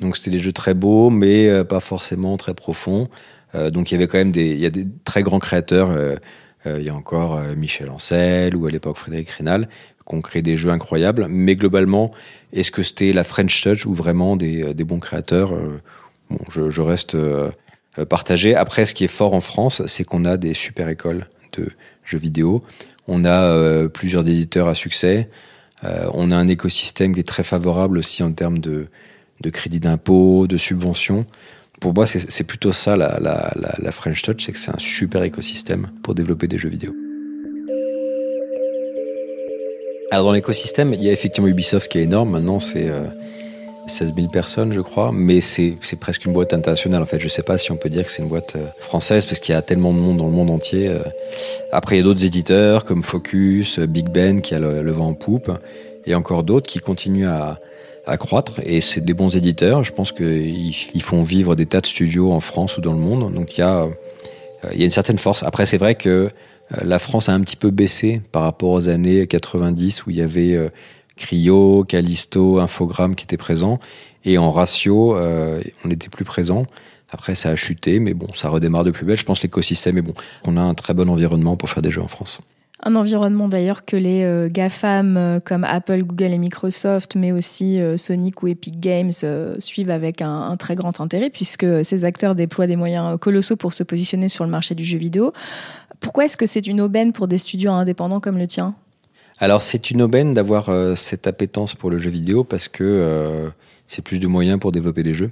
Donc 0.00 0.16
c'était 0.16 0.30
des 0.30 0.38
jeux 0.38 0.52
très 0.52 0.74
beaux, 0.74 1.10
mais 1.10 1.48
euh, 1.48 1.64
pas 1.64 1.80
forcément 1.80 2.36
très 2.36 2.54
profonds. 2.54 3.08
Euh, 3.54 3.70
donc 3.70 3.90
il 3.90 3.94
y 3.94 3.96
avait 3.96 4.06
quand 4.06 4.18
même 4.18 4.32
des, 4.32 4.50
il 4.50 4.60
y 4.60 4.66
a 4.66 4.70
des 4.70 4.86
très 5.04 5.22
grands 5.22 5.38
créateurs. 5.38 5.90
Euh, 5.90 6.16
il 6.64 6.82
y 6.82 6.90
a 6.90 6.94
encore 6.94 7.40
Michel 7.56 7.90
Ancel 7.90 8.54
ou 8.54 8.66
à 8.66 8.70
l'époque 8.70 8.96
Frédéric 8.96 9.30
Rénal 9.30 9.68
qui 10.06 10.14
ont 10.14 10.20
créé 10.20 10.42
des 10.42 10.56
jeux 10.56 10.70
incroyables. 10.70 11.26
Mais 11.28 11.56
globalement, 11.56 12.10
est-ce 12.52 12.70
que 12.70 12.82
c'était 12.82 13.12
la 13.12 13.24
French 13.24 13.62
Touch 13.62 13.86
ou 13.86 13.94
vraiment 13.94 14.36
des, 14.36 14.74
des 14.74 14.84
bons 14.84 14.98
créateurs 14.98 15.52
Bon, 16.30 16.38
je, 16.48 16.80
reste 16.80 17.16
partagé. 18.08 18.54
Après, 18.54 18.86
ce 18.86 18.94
qui 18.94 19.04
est 19.04 19.08
fort 19.08 19.34
en 19.34 19.40
France, 19.40 19.82
c'est 19.86 20.04
qu'on 20.04 20.24
a 20.24 20.36
des 20.36 20.54
super 20.54 20.88
écoles 20.88 21.26
de 21.52 21.68
jeux 22.04 22.18
vidéo. 22.18 22.62
On 23.06 23.24
a 23.24 23.88
plusieurs 23.88 24.22
éditeurs 24.22 24.68
à 24.68 24.74
succès. 24.74 25.28
on 25.82 26.30
a 26.30 26.36
un 26.36 26.48
écosystème 26.48 27.12
qui 27.12 27.20
est 27.20 27.28
très 27.28 27.42
favorable 27.42 27.98
aussi 27.98 28.22
en 28.22 28.32
termes 28.32 28.58
de, 28.60 28.86
de 29.42 29.50
crédit 29.50 29.80
d'impôt, 29.80 30.46
de 30.46 30.56
subventions. 30.56 31.26
Pour 31.80 31.92
moi, 31.92 32.06
c'est 32.06 32.44
plutôt 32.44 32.72
ça 32.72 32.96
la, 32.96 33.92
French 33.92 34.22
Touch, 34.22 34.44
c'est 34.46 34.52
que 34.52 34.58
c'est 34.58 34.70
un 34.70 34.78
super 34.78 35.24
écosystème 35.24 35.90
pour 36.02 36.14
développer 36.14 36.46
des 36.46 36.56
jeux 36.56 36.68
vidéo. 36.68 36.94
Alors 40.12 40.26
dans 40.26 40.32
l'écosystème, 40.32 40.92
il 40.92 41.02
y 41.02 41.08
a 41.08 41.12
effectivement 41.12 41.48
Ubisoft 41.48 41.90
qui 41.90 41.96
est 41.96 42.02
énorme. 42.02 42.32
Maintenant, 42.32 42.60
c'est 42.60 42.86
16 43.86 44.10
euh, 44.10 44.14
000 44.14 44.28
personnes, 44.28 44.74
je 44.74 44.82
crois, 44.82 45.10
mais 45.10 45.40
c'est 45.40 45.78
presque 45.98 46.26
une 46.26 46.34
boîte 46.34 46.52
internationale. 46.52 47.00
En 47.00 47.06
fait, 47.06 47.18
je 47.18 47.24
ne 47.24 47.30
sais 47.30 47.42
pas 47.42 47.56
si 47.56 47.72
on 47.72 47.76
peut 47.76 47.88
dire 47.88 48.04
que 48.04 48.10
c'est 48.10 48.20
une 48.20 48.28
boîte 48.28 48.56
euh, 48.56 48.66
française 48.78 49.24
parce 49.24 49.38
qu'il 49.38 49.54
y 49.54 49.56
a 49.56 49.62
tellement 49.62 49.94
de 49.94 49.98
monde 49.98 50.18
dans 50.18 50.26
le 50.26 50.32
monde 50.32 50.50
entier. 50.50 50.88
Euh. 50.88 50.98
Après, 51.72 51.94
il 51.94 52.00
y 52.00 52.02
a 52.02 52.04
d'autres 52.04 52.26
éditeurs 52.26 52.84
comme 52.84 53.02
Focus, 53.02 53.78
Big 53.78 54.10
Ben 54.10 54.42
qui 54.42 54.54
a 54.54 54.58
le 54.58 54.90
vent 54.90 55.06
en 55.06 55.14
poupe, 55.14 55.50
et 56.04 56.14
encore 56.14 56.42
d'autres 56.42 56.66
qui 56.66 56.80
continuent 56.80 57.28
à, 57.30 57.58
croître 58.18 58.60
et 58.66 58.82
c'est 58.82 59.00
des 59.00 59.14
bons 59.14 59.34
éditeurs. 59.34 59.82
Je 59.82 59.94
pense 59.94 60.12
qu'ils 60.12 61.02
font 61.02 61.22
vivre 61.22 61.54
des 61.54 61.64
tas 61.64 61.80
de 61.80 61.86
studios 61.86 62.32
en 62.32 62.40
France 62.40 62.76
ou 62.76 62.82
dans 62.82 62.92
le 62.92 62.98
monde. 62.98 63.32
Donc 63.32 63.56
il 63.56 63.62
y 63.62 63.64
a, 63.64 63.86
une 64.74 64.90
certaine 64.90 65.16
force. 65.16 65.42
Après, 65.42 65.64
c'est 65.64 65.78
vrai 65.78 65.94
que 65.94 66.28
la 66.80 66.98
France 66.98 67.28
a 67.28 67.34
un 67.34 67.40
petit 67.40 67.56
peu 67.56 67.70
baissé 67.70 68.22
par 68.32 68.42
rapport 68.42 68.70
aux 68.70 68.88
années 68.88 69.26
90 69.26 70.06
où 70.06 70.10
il 70.10 70.16
y 70.16 70.22
avait 70.22 70.54
euh, 70.54 70.70
Cryo, 71.16 71.84
Callisto, 71.84 72.58
Infogrames 72.58 73.14
qui 73.14 73.24
étaient 73.24 73.36
présents. 73.36 73.78
Et 74.24 74.38
en 74.38 74.50
ratio, 74.50 75.16
on 75.16 75.90
était 75.90 76.08
plus 76.08 76.24
présent. 76.24 76.66
Après, 77.12 77.34
ça 77.34 77.50
a 77.50 77.56
chuté, 77.56 78.00
mais 78.00 78.14
bon, 78.14 78.28
ça 78.34 78.48
redémarre 78.48 78.84
de 78.84 78.90
plus 78.90 79.04
belle. 79.04 79.18
Je 79.18 79.24
pense 79.24 79.40
que 79.40 79.44
l'écosystème 79.44 79.98
est 79.98 80.02
bon. 80.02 80.14
On 80.44 80.56
a 80.56 80.60
un 80.60 80.74
très 80.74 80.94
bon 80.94 81.08
environnement 81.10 81.56
pour 81.56 81.68
faire 81.68 81.82
des 81.82 81.90
jeux 81.90 82.02
en 82.02 82.08
France. 82.08 82.40
Un 82.84 82.96
environnement 82.96 83.46
d'ailleurs 83.46 83.84
que 83.84 83.96
les 83.96 84.24
euh, 84.24 84.48
GAFAM 84.50 85.16
euh, 85.16 85.38
comme 85.38 85.62
Apple, 85.62 86.02
Google 86.02 86.32
et 86.32 86.38
Microsoft, 86.38 87.14
mais 87.14 87.30
aussi 87.30 87.80
euh, 87.80 87.96
Sonic 87.96 88.42
ou 88.42 88.48
Epic 88.48 88.80
Games 88.80 89.12
suivent 89.60 89.90
avec 89.90 90.20
un, 90.20 90.56
très 90.56 90.74
grand 90.74 91.00
intérêt 91.00 91.30
puisque 91.30 91.84
ces 91.84 92.04
acteurs 92.04 92.34
déploient 92.34 92.66
des 92.66 92.74
moyens 92.74 93.18
colossaux 93.20 93.54
pour 93.54 93.72
se 93.72 93.84
positionner 93.84 94.28
sur 94.28 94.44
le 94.44 94.50
marché 94.50 94.74
du 94.74 94.82
jeu 94.82 94.98
vidéo. 94.98 95.32
Pourquoi 96.02 96.26
est-ce 96.26 96.36
que 96.36 96.46
c'est 96.46 96.66
une 96.66 96.80
aubaine 96.80 97.12
pour 97.12 97.28
des 97.28 97.38
studios 97.38 97.72
indépendants 97.72 98.20
comme 98.20 98.38
le 98.38 98.46
tien? 98.46 98.74
Alors 99.38 99.62
c'est 99.62 99.90
une 99.90 100.02
aubaine 100.02 100.34
d'avoir 100.34 100.70
cette 100.96 101.26
appétence 101.26 101.74
pour 101.74 101.90
le 101.90 101.98
jeu 101.98 102.10
vidéo 102.10 102.44
parce 102.44 102.68
que 102.68 103.50
c'est 103.86 104.02
plus 104.02 104.18
de 104.18 104.26
moyens 104.26 104.60
pour 104.60 104.70
développer 104.70 105.02
des 105.02 105.14
jeux. 105.14 105.30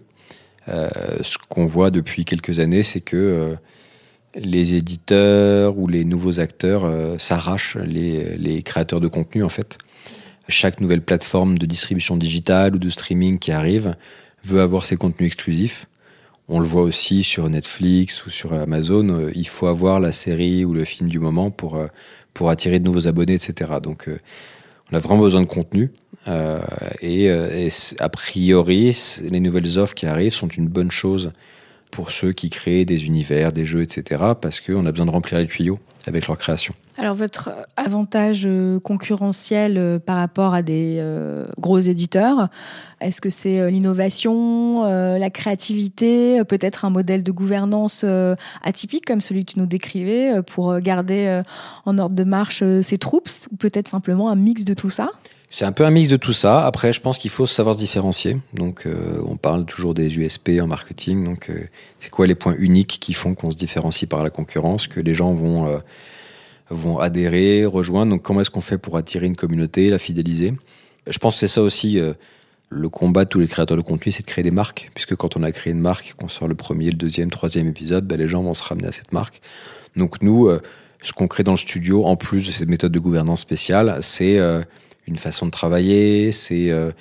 ce 0.66 1.37
qu'on 1.48 1.66
voit 1.66 1.90
depuis 1.90 2.24
quelques 2.24 2.59
années, 2.59 2.83
c'est 2.83 3.00
que 3.00 3.56
les 4.35 4.74
éditeurs 4.74 5.78
ou 5.78 5.88
les 5.88 6.04
nouveaux 6.04 6.40
acteurs 6.40 6.85
euh, 6.85 7.18
s'arrachent 7.18 7.76
les, 7.76 8.62
créateurs 8.62 9.00
de 9.00 9.09
contenu 9.09 9.42
en 9.42 9.48
fait. 9.48 9.78
Chaque 10.48 10.80
nouvelle 10.80 11.02
plateforme 11.02 11.59
de 11.59 11.66
distribution 11.66 12.16
digitale 12.16 12.74
ou 12.74 12.78
de 12.78 12.90
streaming 12.90 13.38
qui 13.38 13.52
arrive 13.52 13.96
veut 14.42 14.61
avoir 14.61 14.85
ses 14.85 14.96
contenus 14.96 15.28
exclusifs. 15.28 15.87
On 16.50 16.58
le 16.58 16.66
voit 16.66 16.82
aussi 16.82 17.22
sur 17.22 17.48
Netflix 17.48 18.26
ou 18.26 18.30
sur 18.30 18.52
Amazon. 18.52 19.08
Euh, 19.08 19.30
il 19.34 19.48
faut 19.48 19.68
avoir 19.68 20.00
la 20.00 20.12
série 20.12 20.64
ou 20.64 20.74
le 20.74 20.84
film 20.84 21.08
du 21.08 21.18
moment 21.18 21.50
pour, 21.50 21.76
euh, 21.76 21.86
pour 22.34 22.50
attirer 22.50 22.78
de 22.78 22.84
nouveaux 22.84 23.08
abonnés, 23.08 23.34
etc. 23.34 23.72
Donc 23.82 24.10
on 24.90 24.96
a 24.96 24.98
vraiment 24.98 25.22
besoin 25.22 25.40
de 25.40 25.46
contenu. 25.46 25.90
et, 27.00 27.30
a 27.98 28.08
priori, 28.08 28.96
les 29.22 29.40
nouvelles 29.40 29.78
offres 29.78 29.94
qui 29.94 30.06
arrivent 30.06 30.32
sont 30.32 30.48
une 30.48 30.68
bonne 30.68 30.90
chose 30.90 31.32
pour 31.90 32.10
ceux 32.10 32.32
qui 32.32 32.50
créent 32.50 32.84
des 32.84 33.06
univers, 33.06 33.52
des 33.52 33.64
jeux, 33.64 33.82
etc. 33.82 34.22
Parce 34.40 34.60
qu'on 34.60 34.86
a 34.86 34.92
besoin 34.92 35.06
de 35.06 35.10
remplir 35.10 35.38
les 35.38 35.46
tuyaux 35.46 35.78
avec 36.06 36.26
leur 36.26 36.38
création. 36.38 36.74
Alors 36.98 37.14
votre 37.14 37.50
avantage 37.76 38.42
euh, 38.46 38.78
concurrentiel 38.80 39.78
euh, 39.78 39.98
par 39.98 40.16
rapport 40.16 40.54
à 40.54 40.62
des 40.62 40.96
euh, 40.98 41.46
gros 41.58 41.78
éditeurs, 41.78 42.48
est-ce 43.00 43.20
que 43.20 43.30
c'est 43.30 43.70
l'innovation, 43.70 44.82
la 44.82 45.30
créativité, 45.30 46.44
peut-être 46.44 46.84
un 46.84 46.90
modèle 46.90 47.22
de 47.22 47.32
gouvernance 47.32 48.04
atypique 48.62 49.06
comme 49.06 49.22
celui 49.22 49.46
que 49.46 49.52
tu 49.52 49.58
nous 49.58 49.64
décrivais 49.64 50.42
pour 50.42 50.78
garder 50.80 51.40
en 51.86 51.96
ordre 51.96 52.14
de 52.14 52.24
marche 52.24 52.62
ses 52.82 52.98
troupes, 52.98 53.30
ou 53.50 53.56
peut-être 53.56 53.88
simplement 53.88 54.28
un 54.28 54.36
mix 54.36 54.66
de 54.66 54.74
tout 54.74 54.90
ça? 54.90 55.08
C'est 55.52 55.64
un 55.64 55.72
peu 55.72 55.84
un 55.84 55.90
mix 55.90 56.08
de 56.08 56.16
tout 56.16 56.32
ça. 56.32 56.64
Après, 56.64 56.92
je 56.92 57.00
pense 57.00 57.18
qu'il 57.18 57.30
faut 57.30 57.44
savoir 57.44 57.74
se 57.74 57.80
différencier. 57.80 58.36
Donc, 58.54 58.86
euh, 58.86 59.20
on 59.26 59.36
parle 59.36 59.66
toujours 59.66 59.94
des 59.94 60.16
USP 60.16 60.50
en 60.62 60.68
marketing. 60.68 61.24
Donc, 61.24 61.50
euh, 61.50 61.64
c'est 61.98 62.08
quoi 62.08 62.28
les 62.28 62.36
points 62.36 62.54
uniques 62.56 62.98
qui 63.00 63.14
font 63.14 63.34
qu'on 63.34 63.50
se 63.50 63.56
différencie 63.56 64.08
par 64.08 64.22
la 64.22 64.30
concurrence, 64.30 64.86
que 64.86 65.00
les 65.00 65.12
gens 65.12 65.34
vont, 65.34 65.66
euh, 65.66 65.78
vont 66.70 67.00
adhérer, 67.00 67.64
rejoindre? 67.64 68.12
Donc, 68.12 68.22
comment 68.22 68.42
est-ce 68.42 68.50
qu'on 68.50 68.60
fait 68.60 68.78
pour 68.78 68.96
attirer 68.96 69.26
une 69.26 69.34
communauté, 69.34 69.88
la 69.88 69.98
fidéliser? 69.98 70.54
Je 71.08 71.18
pense 71.18 71.34
que 71.34 71.40
c'est 71.40 71.48
ça 71.48 71.62
aussi. 71.62 72.00
le 72.72 72.88
combat 72.88 73.24
de 73.24 73.28
tous 73.28 73.40
les 73.40 73.48
créateurs 73.48 73.76
de 73.76 73.82
contenu, 73.82 74.12
c'est 74.12 74.22
de 74.22 74.28
créer 74.28 74.44
des 74.44 74.52
marques. 74.52 74.88
Puisque 74.94 75.16
quand 75.16 75.36
on 75.36 75.42
a 75.42 75.50
créé 75.50 75.72
une 75.72 75.80
marque, 75.80 76.14
qu'on 76.16 76.28
sort 76.28 76.46
le 76.46 76.54
premier, 76.54 76.86
le 76.86 76.96
deuxième, 76.96 77.28
troisième 77.28 77.66
épisode, 77.66 78.06
ben, 78.06 78.16
les 78.16 78.28
gens 78.28 78.44
vont 78.44 78.54
se 78.54 78.62
ramener 78.62 78.86
à 78.86 78.92
cette 78.92 79.10
marque. 79.10 79.40
Donc, 79.96 80.22
nous, 80.22 80.48
ce 81.02 81.12
qu'on 81.12 81.26
crée 81.26 81.42
dans 81.42 81.50
le 81.50 81.58
studio, 81.58 82.04
en 82.04 82.14
plus 82.14 82.46
de 82.46 82.52
cette 82.52 82.68
méthode 82.68 82.92
de 82.92 83.00
gouvernance 83.00 83.40
spéciale, 83.40 83.98
c'est 84.02 84.38
une 85.11 85.16
façon 85.16 85.46
de 85.46 85.51
travailler, 85.51 86.33
c'est 86.33 86.70
euh, 86.70 86.92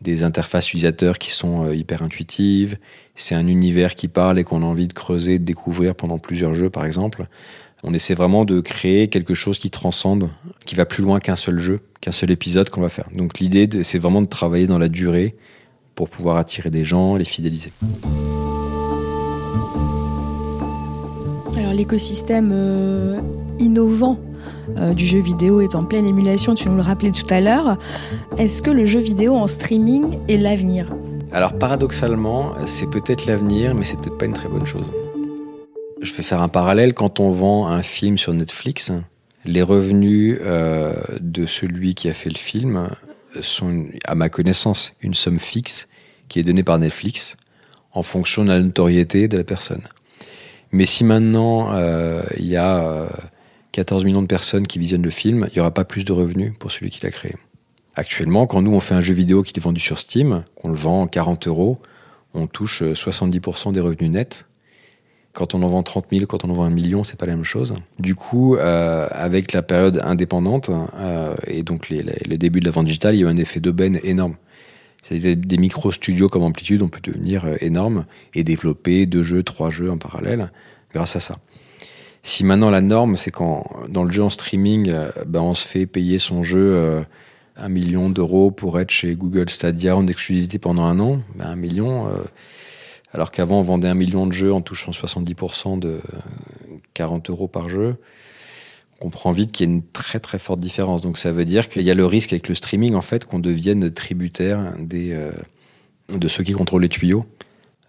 des 0.00 0.22
interfaces 0.22 0.68
utilisateurs 0.68 1.18
qui 1.18 1.30
sont 1.30 1.66
euh, 1.66 1.74
hyper 1.74 2.02
intuitives, 2.02 2.78
c'est 3.16 3.34
un 3.34 3.46
univers 3.46 3.94
qui 3.94 4.08
parle 4.08 4.38
et 4.38 4.44
qu'on 4.44 4.62
a 4.62 4.66
envie 4.66 4.86
de 4.86 4.92
creuser, 4.92 5.38
de 5.38 5.44
découvrir 5.44 5.94
pendant 5.94 6.18
plusieurs 6.18 6.54
jeux 6.54 6.70
par 6.70 6.86
exemple. 6.86 7.26
On 7.82 7.92
essaie 7.92 8.14
vraiment 8.14 8.44
de 8.44 8.60
créer 8.60 9.08
quelque 9.08 9.34
chose 9.34 9.58
qui 9.58 9.70
transcende, 9.70 10.30
qui 10.64 10.74
va 10.74 10.86
plus 10.86 11.02
loin 11.02 11.20
qu'un 11.20 11.36
seul 11.36 11.58
jeu, 11.58 11.80
qu'un 12.00 12.12
seul 12.12 12.30
épisode 12.30 12.70
qu'on 12.70 12.80
va 12.80 12.88
faire. 12.88 13.08
Donc 13.14 13.38
l'idée, 13.38 13.68
c'est 13.82 13.98
vraiment 13.98 14.22
de 14.22 14.26
travailler 14.26 14.66
dans 14.66 14.78
la 14.78 14.88
durée 14.88 15.36
pour 15.94 16.08
pouvoir 16.08 16.36
attirer 16.36 16.70
des 16.70 16.84
gens, 16.84 17.16
les 17.16 17.24
fidéliser. 17.24 17.72
Alors 21.56 21.72
l'écosystème 21.72 22.50
euh, 22.52 23.20
innovant 23.58 24.18
du 24.94 25.06
jeu 25.06 25.20
vidéo 25.20 25.60
est 25.60 25.74
en 25.74 25.82
pleine 25.82 26.06
émulation, 26.06 26.54
tu 26.54 26.68
nous 26.68 26.76
le 26.76 26.82
rappelais 26.82 27.12
tout 27.12 27.26
à 27.30 27.40
l'heure. 27.40 27.78
Est-ce 28.38 28.62
que 28.62 28.70
le 28.70 28.84
jeu 28.84 29.00
vidéo 29.00 29.36
en 29.36 29.48
streaming 29.48 30.18
est 30.28 30.36
l'avenir? 30.36 30.92
Alors 31.32 31.58
paradoxalement, 31.58 32.54
c'est 32.66 32.88
peut-être 32.88 33.26
l'avenir, 33.26 33.74
mais 33.74 33.84
c'est 33.84 33.98
peut-être 34.00 34.18
pas 34.18 34.26
une 34.26 34.32
très 34.32 34.48
bonne 34.48 34.66
chose. 34.66 34.92
Je 36.00 36.12
vais 36.14 36.22
faire 36.22 36.40
un 36.40 36.48
parallèle. 36.48 36.94
Quand 36.94 37.20
on 37.20 37.30
vend 37.30 37.66
un 37.66 37.82
film 37.82 38.16
sur 38.18 38.32
Netflix, 38.32 38.92
les 39.44 39.62
revenus 39.62 40.38
euh, 40.40 40.94
de 41.20 41.46
celui 41.46 41.94
qui 41.94 42.08
a 42.08 42.12
fait 42.12 42.30
le 42.30 42.36
film 42.36 42.88
sont, 43.40 43.86
à 44.04 44.14
ma 44.14 44.28
connaissance, 44.28 44.92
une 45.00 45.14
somme 45.14 45.38
fixe 45.38 45.88
qui 46.28 46.38
est 46.38 46.42
donnée 46.42 46.62
par 46.62 46.78
Netflix 46.78 47.36
en 47.92 48.02
fonction 48.02 48.44
de 48.44 48.48
la 48.48 48.60
notoriété 48.60 49.28
de 49.28 49.36
la 49.36 49.44
personne. 49.44 49.82
Mais 50.72 50.86
si 50.86 51.04
maintenant 51.04 51.72
euh, 51.72 52.22
il 52.36 52.46
y 52.46 52.56
a 52.56 53.08
14 53.76 54.02
euh, 54.02 54.06
millions 54.06 54.22
de 54.22 54.26
personnes 54.26 54.66
qui 54.66 54.78
visionnent 54.78 55.02
le 55.02 55.10
film, 55.10 55.46
il 55.50 55.54
n'y 55.54 55.60
aura 55.60 55.70
pas 55.70 55.84
plus 55.84 56.04
de 56.04 56.12
revenus 56.12 56.52
pour 56.58 56.72
celui 56.72 56.90
qui 56.90 57.02
l'a 57.02 57.10
créé. 57.10 57.34
Actuellement, 57.94 58.46
quand 58.46 58.60
nous 58.62 58.72
on 58.72 58.80
fait 58.80 58.94
un 58.94 59.00
jeu 59.00 59.14
vidéo 59.14 59.42
qui 59.42 59.52
est 59.56 59.62
vendu 59.62 59.80
sur 59.80 59.98
Steam, 59.98 60.44
qu'on 60.54 60.68
le 60.68 60.74
vend 60.74 61.06
40 61.06 61.46
euros, 61.46 61.78
on 62.34 62.46
touche 62.46 62.82
70% 62.82 63.72
des 63.72 63.80
revenus 63.80 64.10
nets 64.10 64.46
quand 65.36 65.54
on 65.54 65.62
en 65.62 65.68
vend 65.68 65.82
30 65.82 66.06
000, 66.10 66.24
quand 66.24 66.46
on 66.46 66.50
en 66.50 66.54
vend 66.54 66.64
un 66.64 66.70
million, 66.70 67.04
c'est 67.04 67.18
pas 67.18 67.26
la 67.26 67.34
même 67.34 67.44
chose. 67.44 67.74
Du 67.98 68.14
coup, 68.14 68.56
euh, 68.56 69.06
avec 69.10 69.52
la 69.52 69.60
période 69.60 70.00
indépendante 70.02 70.70
euh, 70.70 71.34
et 71.46 71.62
donc 71.62 71.90
le 71.90 72.36
début 72.38 72.60
de 72.60 72.64
la 72.64 72.70
vente 72.70 72.86
digitale, 72.86 73.14
il 73.14 73.20
y 73.20 73.24
a 73.24 73.26
eu 73.26 73.30
un 73.30 73.36
effet 73.36 73.60
d'aubaine 73.60 74.00
énorme. 74.02 74.36
Des, 75.10 75.36
des 75.36 75.58
micro-studios 75.58 76.28
comme 76.28 76.42
Amplitude, 76.42 76.80
on 76.80 76.88
peut 76.88 77.02
devenir 77.02 77.44
euh, 77.44 77.54
énorme 77.60 78.06
et 78.34 78.44
développer 78.44 79.04
deux 79.04 79.22
jeux, 79.22 79.42
trois 79.42 79.68
jeux 79.68 79.90
en 79.90 79.98
parallèle 79.98 80.50
grâce 80.92 81.16
à 81.16 81.20
ça. 81.20 81.38
Si 82.28 82.42
maintenant 82.42 82.70
la 82.70 82.80
norme, 82.80 83.16
c'est 83.16 83.30
quand 83.30 83.70
dans 83.88 84.02
le 84.02 84.10
jeu 84.10 84.22
en 84.22 84.30
streaming, 84.30 84.92
ben 85.26 85.40
on 85.40 85.54
se 85.54 85.66
fait 85.66 85.86
payer 85.86 86.18
son 86.18 86.42
jeu 86.42 87.04
un 87.56 87.68
million 87.68 88.10
d'euros 88.10 88.50
pour 88.50 88.80
être 88.80 88.90
chez 88.90 89.14
Google 89.14 89.48
Stadia 89.48 89.96
en 89.96 90.08
exclusivité 90.08 90.58
pendant 90.58 90.84
un 90.84 90.98
an, 90.98 91.20
ben 91.36 91.46
un 91.46 91.56
million 91.56 92.08
alors 93.16 93.30
qu'avant, 93.30 93.60
on 93.60 93.62
vendait 93.62 93.88
un 93.88 93.94
million 93.94 94.26
de 94.26 94.32
jeux 94.32 94.52
en 94.52 94.60
touchant 94.60 94.90
70% 94.90 95.78
de 95.78 96.00
40 96.92 97.30
euros 97.30 97.48
par 97.48 97.66
jeu. 97.66 97.96
On 98.96 99.04
comprend 99.04 99.32
vite 99.32 99.52
qu'il 99.52 99.66
y 99.66 99.70
a 99.70 99.72
une 99.72 99.82
très 99.82 100.20
très 100.20 100.38
forte 100.38 100.60
différence. 100.60 101.00
Donc 101.00 101.16
ça 101.16 101.32
veut 101.32 101.46
dire 101.46 101.70
qu'il 101.70 101.80
y 101.80 101.90
a 101.90 101.94
le 101.94 102.04
risque 102.04 102.34
avec 102.34 102.46
le 102.46 102.54
streaming 102.54 102.94
en 102.94 103.00
fait 103.00 103.24
qu'on 103.24 103.38
devienne 103.38 103.90
tributaire 103.90 104.74
des, 104.78 105.12
euh, 105.12 105.32
de 106.14 106.28
ceux 106.28 106.44
qui 106.44 106.52
contrôlent 106.52 106.82
les 106.82 106.90
tuyaux 106.90 107.24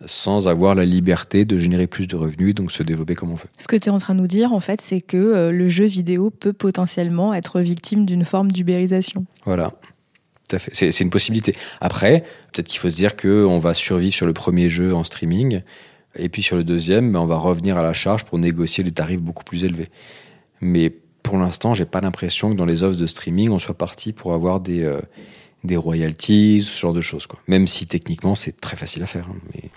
sans 0.05 0.47
avoir 0.47 0.75
la 0.75 0.85
liberté 0.85 1.45
de 1.45 1.57
générer 1.57 1.87
plus 1.87 2.07
de 2.07 2.15
revenus, 2.15 2.53
donc 2.53 2.71
se 2.71 2.83
développer 2.83 3.15
comme 3.15 3.31
on 3.31 3.35
veut. 3.35 3.49
Ce 3.57 3.67
que 3.67 3.75
tu 3.75 3.89
es 3.89 3.91
en 3.91 3.97
train 3.97 4.15
de 4.15 4.19
nous 4.19 4.27
dire, 4.27 4.53
en 4.53 4.59
fait, 4.59 4.81
c'est 4.81 5.01
que 5.01 5.17
euh, 5.17 5.51
le 5.51 5.69
jeu 5.69 5.85
vidéo 5.85 6.29
peut 6.29 6.53
potentiellement 6.53 7.33
être 7.33 7.59
victime 7.61 8.05
d'une 8.05 8.25
forme 8.25 8.51
d'ubérisation. 8.51 9.25
Voilà 9.45 9.73
fait. 10.57 10.71
C'est 10.73 11.03
une 11.03 11.09
possibilité. 11.09 11.53
Après, 11.81 12.23
peut-être 12.53 12.67
qu'il 12.67 12.79
faut 12.79 12.89
se 12.89 12.95
dire 12.95 13.17
qu'on 13.17 13.57
va 13.57 13.73
survivre 13.73 14.13
sur 14.13 14.25
le 14.25 14.33
premier 14.33 14.69
jeu 14.69 14.93
en 14.93 15.03
streaming, 15.03 15.61
et 16.15 16.29
puis 16.29 16.41
sur 16.41 16.55
le 16.55 16.63
deuxième, 16.63 17.11
ben, 17.11 17.19
on 17.19 17.25
va 17.25 17.37
revenir 17.37 17.77
à 17.77 17.83
la 17.83 17.93
charge 17.93 18.23
pour 18.23 18.39
négocier 18.39 18.83
des 18.83 18.91
tarifs 18.91 19.21
beaucoup 19.21 19.43
plus 19.43 19.65
élevés. 19.65 19.89
Mais 20.61 20.89
pour 21.21 21.37
l'instant, 21.37 21.73
j'ai 21.73 21.85
pas 21.85 21.99
l'impression 21.99 22.49
que 22.49 22.55
dans 22.55 22.65
les 22.65 22.83
offres 22.83 22.97
de 22.97 23.05
streaming, 23.05 23.49
on 23.49 23.59
soit 23.59 23.77
parti 23.77 24.13
pour 24.13 24.33
avoir 24.33 24.61
des, 24.61 24.83
euh, 24.83 25.01
des 25.63 25.77
royalties, 25.77 26.63
ce 26.63 26.77
genre 26.79 26.93
de 26.93 27.01
choses. 27.01 27.27
Quoi. 27.27 27.39
Même 27.47 27.67
si 27.67 27.87
techniquement, 27.87 28.35
c'est 28.35 28.59
très 28.59 28.77
facile 28.77 29.03
à 29.03 29.07
faire. 29.07 29.27
Hein, 29.29 29.35
mais... 29.53 29.69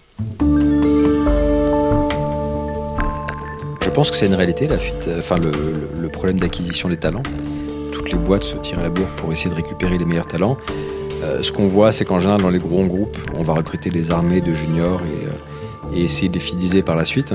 Je 3.82 3.90
pense 3.90 4.10
que 4.10 4.16
c'est 4.16 4.26
une 4.26 4.34
réalité, 4.34 4.68
la 4.68 4.78
fuite, 4.78 5.08
euh, 5.08 5.18
enfin 5.18 5.36
le, 5.36 6.08
problème 6.08 6.38
d'acquisition 6.38 6.88
des 6.88 6.96
talents 6.96 7.22
les 8.10 8.18
boîtes 8.18 8.44
se 8.44 8.56
tirent 8.56 8.78
à 8.80 8.82
la 8.82 8.90
bourre 8.90 9.08
pour 9.16 9.32
essayer 9.32 9.50
de 9.50 9.54
récupérer 9.54 9.98
les 9.98 10.04
meilleurs 10.04 10.26
talents. 10.26 10.56
Euh, 11.22 11.42
ce 11.42 11.52
qu'on 11.52 11.68
voit, 11.68 11.92
c'est 11.92 12.04
qu'en 12.04 12.18
général, 12.18 12.40
dans 12.40 12.50
les 12.50 12.58
gros 12.58 12.84
groupes, 12.84 13.16
on 13.36 13.42
va 13.42 13.54
recruter 13.54 13.90
des 13.90 14.10
armées 14.10 14.40
de 14.40 14.52
juniors 14.54 15.00
et, 15.02 15.26
euh, 15.26 16.04
essayer 16.04 16.28
de 16.28 16.34
les 16.34 16.40
fidéliser 16.40 16.82
par 16.82 16.96
la 16.96 17.04
suite. 17.04 17.34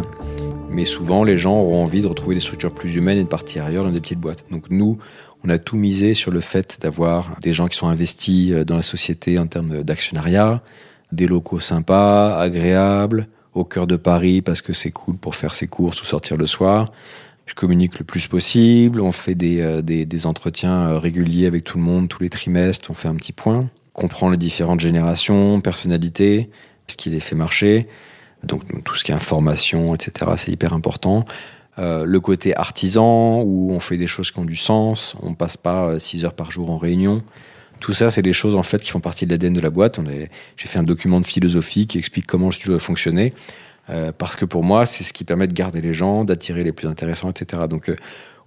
Mais 0.69 0.85
souvent, 0.85 1.23
les 1.23 1.37
gens 1.37 1.57
auront 1.57 1.83
envie 1.83 2.01
de 2.01 2.07
retrouver 2.07 2.35
des 2.35 2.41
structures 2.41 2.71
plus 2.71 2.95
humaines 2.95 3.17
et 3.17 3.23
de 3.23 3.29
partir 3.29 3.65
ailleurs 3.65 3.85
dans 3.85 3.91
des 3.91 4.01
petites 4.01 4.19
boîtes. 4.19 4.43
Donc 4.51 4.65
nous, 4.69 4.97
on 5.45 5.49
a 5.49 5.57
tout 5.57 5.77
misé 5.77 6.13
sur 6.13 6.31
le 6.31 6.41
fait 6.41 6.79
d'avoir 6.81 7.37
des 7.41 7.53
gens 7.53 7.67
qui 7.67 7.77
sont 7.77 7.87
investis 7.87 8.51
euh, 8.51 8.65
dans 8.65 8.75
la 8.75 8.81
société 8.81 9.37
en 9.37 9.47
termes 9.47 9.83
d'actionnariat, 9.83 10.61
des 11.11 11.27
locaux 11.27 11.59
sympas, 11.59 12.37
agréables, 12.39 13.27
au 13.53 13.63
cœur 13.63 13.87
de 13.87 13.95
Paris 13.95 14.41
parce 14.41 14.61
que 14.61 14.73
c'est 14.73 14.91
cool 14.91 15.15
pour 15.15 15.35
faire 15.35 15.53
ses 15.53 15.67
courses 15.67 16.01
ou 16.01 16.05
sortir 16.05 16.35
le 16.35 16.47
soir, 16.47 16.91
je 17.45 17.53
communique 17.53 17.99
le 17.99 18.05
plus 18.05 18.27
possible, 18.27 18.99
on 18.99 19.11
fait 19.11 19.35
des, 19.35 19.61
euh, 19.61 19.81
des, 19.81 20.25
entretiens 20.25 20.89
euh, 20.89 20.97
réguliers 20.97 21.45
avec 21.45 21.63
tout 21.63 21.77
le 21.77 21.83
monde, 21.83 22.09
tous 22.09 22.23
les 22.23 22.29
trimestres, 22.29 22.89
on 22.89 22.95
fait 22.95 23.07
un 23.07 23.15
petit 23.15 23.33
point, 23.33 23.69
comprend 23.93 24.29
les 24.29 24.37
différentes 24.37 24.79
générations, 24.79 25.61
personnalités, 25.61 26.49
ce 26.87 26.95
qui 26.95 27.11
les 27.11 27.19
fait 27.19 27.35
marcher, 27.35 27.87
donc 28.43 28.63
tout 28.83 28.95
ce 28.95 29.03
qui 29.03 29.11
est 29.11 29.15
information, 29.15 29.93
etc., 29.93 30.31
c'est 30.37 30.51
hyper 30.51 30.73
important. 30.73 31.25
Euh, 31.77 32.05
le 32.05 32.19
côté 32.21 32.55
artisan, 32.55 33.41
où 33.41 33.71
on 33.71 33.79
fait 33.79 33.97
des 33.97 34.07
choses 34.07 34.31
qui 34.31 34.39
ont 34.39 34.45
du 34.45 34.55
sens, 34.55 35.15
on 35.21 35.33
passe 35.33 35.57
pas 35.57 35.99
6 35.99 36.23
euh, 36.23 36.27
heures 36.27 36.33
par 36.33 36.51
jour 36.51 36.69
en 36.71 36.77
réunion. 36.77 37.21
Tout 37.81 37.93
ça, 37.93 38.11
c'est 38.11 38.21
des 38.21 38.33
choses 38.33 38.55
en 38.55 38.63
fait 38.63 38.81
qui 38.81 38.91
font 38.91 39.01
partie 39.01 39.25
de 39.25 39.31
l'ADN 39.31 39.53
de 39.53 39.59
la 39.59 39.69
boîte. 39.69 39.99
J'ai 40.55 40.67
fait 40.67 40.79
un 40.79 40.83
document 40.83 41.19
de 41.19 41.25
philosophie 41.25 41.87
qui 41.87 41.97
explique 41.97 42.25
comment 42.25 42.45
le 42.47 42.53
studio 42.53 42.73
doit 42.73 42.79
fonctionner. 42.79 43.33
Euh, 43.89 44.11
parce 44.17 44.35
que 44.35 44.45
pour 44.45 44.63
moi, 44.63 44.85
c'est 44.85 45.03
ce 45.03 45.11
qui 45.11 45.25
permet 45.25 45.47
de 45.47 45.53
garder 45.53 45.81
les 45.81 45.93
gens, 45.93 46.23
d'attirer 46.23 46.63
les 46.63 46.71
plus 46.71 46.87
intéressants, 46.87 47.29
etc. 47.29 47.63
Donc, 47.69 47.91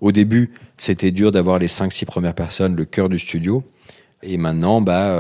au 0.01 0.11
début, 0.11 0.55
c'était 0.79 1.11
dur 1.11 1.31
d'avoir 1.31 1.59
les 1.59 1.69
5-6 1.69 2.07
premières 2.07 2.35
personnes, 2.35 2.75
le 2.75 2.87
cœur 2.87 3.11
du 3.11 3.19
studio. 3.19 3.63
Et 4.23 4.39
maintenant, 4.39 4.81
bah, 4.81 5.15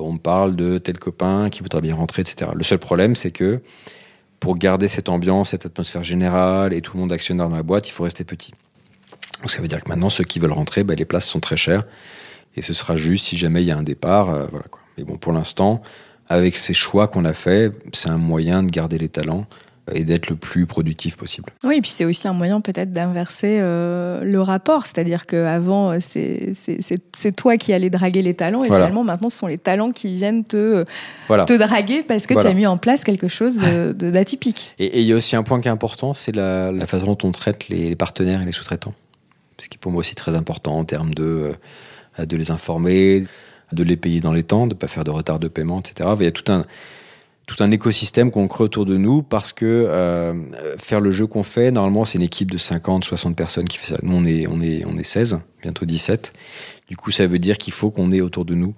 on 0.00 0.18
parle 0.18 0.56
de 0.56 0.78
tel 0.78 0.98
copain 0.98 1.48
qui 1.48 1.62
voudrait 1.62 1.80
bien 1.80 1.94
rentrer, 1.94 2.22
etc. 2.22 2.50
Le 2.54 2.64
seul 2.64 2.78
problème, 2.78 3.14
c'est 3.14 3.30
que 3.30 3.62
pour 4.44 4.58
garder 4.58 4.88
cette 4.88 5.08
ambiance, 5.08 5.52
cette 5.52 5.64
atmosphère 5.64 6.04
générale 6.04 6.74
et 6.74 6.82
tout 6.82 6.98
le 6.98 7.00
monde 7.00 7.12
actionnaire 7.12 7.48
dans 7.48 7.56
la 7.56 7.62
boîte, 7.62 7.88
il 7.88 7.92
faut 7.92 8.04
rester 8.04 8.24
petit. 8.24 8.52
Donc, 9.40 9.50
ça 9.50 9.62
veut 9.62 9.68
dire 9.68 9.82
que 9.82 9.88
maintenant, 9.88 10.10
ceux 10.10 10.24
qui 10.24 10.38
veulent 10.38 10.52
rentrer, 10.52 10.84
bah, 10.84 10.94
les 10.94 11.06
places 11.06 11.24
sont 11.24 11.40
très 11.40 11.56
chères. 11.56 11.84
Et 12.54 12.60
ce 12.60 12.74
sera 12.74 12.94
juste 12.94 13.24
si 13.24 13.38
jamais 13.38 13.62
il 13.62 13.66
y 13.68 13.70
a 13.70 13.78
un 13.78 13.82
départ. 13.82 14.50
quoi. 14.70 14.82
Mais 14.98 15.04
bon, 15.04 15.16
pour 15.16 15.32
l'instant, 15.32 15.80
avec 16.28 16.58
ces 16.58 16.74
choix 16.74 17.08
qu'on 17.08 17.24
a 17.24 17.32
fait, 17.32 17.72
c'est 17.94 18.10
un 18.10 18.18
moyen 18.18 18.62
de 18.62 18.68
garder 18.68 18.98
les 18.98 19.08
talents 19.08 19.46
et 19.92 20.04
d'être 20.04 20.30
le 20.30 20.36
plus 20.36 20.66
productif 20.66 21.16
possible. 21.16 21.50
Oui, 21.62 21.76
et 21.76 21.80
puis 21.80 21.90
c'est 21.90 22.04
aussi 22.04 22.26
un 22.26 22.32
moyen 22.32 22.60
peut-être 22.60 22.92
d'inverser 22.92 23.58
euh, 23.60 24.24
le 24.24 24.40
rapport, 24.40 24.86
c'est-à-dire 24.86 25.26
qu'avant, 25.26 25.98
c'est 26.00 27.36
toi 27.36 27.56
qui 27.56 27.72
allais 27.72 27.90
draguer 27.90 28.22
les 28.22 28.34
talents, 28.34 28.62
et 28.62 28.66
finalement, 28.66 29.04
maintenant, 29.04 29.28
ce 29.28 29.38
sont 29.38 29.46
les 29.46 29.58
talents 29.58 29.92
qui 29.92 30.14
viennent 30.14 30.44
te, 30.44 30.84
te 31.28 31.58
draguer 31.58 32.02
parce 32.02 32.26
que 32.26 32.34
tu 32.34 32.46
as 32.46 32.54
mis 32.54 32.66
en 32.66 32.78
place 32.78 33.04
quelque 33.04 33.28
chose 33.28 33.58
d'atypique. 33.58 34.72
Et 34.78 35.00
il 35.00 35.06
y 35.06 35.12
a 35.12 35.16
aussi 35.16 35.36
un 35.36 35.42
point 35.42 35.60
qui 35.60 35.68
est 35.68 35.72
important, 35.72 36.14
c'est 36.14 36.34
la, 36.34 36.72
façon 36.86 37.06
dont 37.06 37.18
on 37.24 37.30
traite 37.30 37.68
les, 37.68 37.96
partenaires 37.96 38.42
et 38.42 38.44
les 38.44 38.52
sous-traitants. 38.52 38.94
Ce 39.58 39.68
qui 39.68 39.76
est 39.76 39.78
pour 39.78 39.92
moi 39.92 40.00
aussi 40.00 40.14
très 40.14 40.34
important 40.36 40.78
en 40.78 40.84
termes 40.84 41.14
de, 41.14 41.52
euh, 42.18 42.26
de 42.26 42.36
les 42.36 42.50
informer, 42.50 43.24
de 43.72 43.82
les 43.82 43.96
payer 43.96 44.20
dans 44.20 44.32
les 44.32 44.42
temps, 44.42 44.66
de 44.66 44.74
ne 44.74 44.78
pas 44.78 44.88
faire 44.88 45.04
de 45.04 45.10
retard 45.10 45.38
de 45.38 45.48
paiement, 45.48 45.80
etc. 45.80 46.08
Il 46.18 46.24
y 46.24 46.28
a 46.28 46.32
tout 46.32 46.50
un, 46.50 46.64
tout 47.46 47.62
un 47.62 47.70
écosystème 47.70 48.30
qu'on 48.30 48.48
crée 48.48 48.64
autour 48.64 48.86
de 48.86 48.96
nous 48.96 49.22
parce 49.22 49.52
que 49.52 49.64
euh, 49.66 50.32
faire 50.78 51.00
le 51.00 51.10
jeu 51.10 51.26
qu'on 51.26 51.42
fait, 51.42 51.70
normalement, 51.70 52.04
c'est 52.04 52.18
une 52.18 52.24
équipe 52.24 52.50
de 52.50 52.58
50, 52.58 53.04
60 53.04 53.36
personnes 53.36 53.68
qui 53.68 53.78
fait 53.78 53.94
ça. 53.94 54.00
Nous, 54.02 54.16
on 54.16 54.24
est, 54.24 54.46
on 54.48 54.60
est, 54.60 54.84
on 54.86 54.96
est 54.96 55.02
16, 55.02 55.40
bientôt 55.62 55.84
17. 55.84 56.32
Du 56.88 56.96
coup, 56.96 57.10
ça 57.10 57.26
veut 57.26 57.38
dire 57.38 57.58
qu'il 57.58 57.72
faut 57.72 57.90
qu'on 57.90 58.12
ait 58.12 58.20
autour 58.20 58.44
de 58.44 58.54
nous 58.54 58.74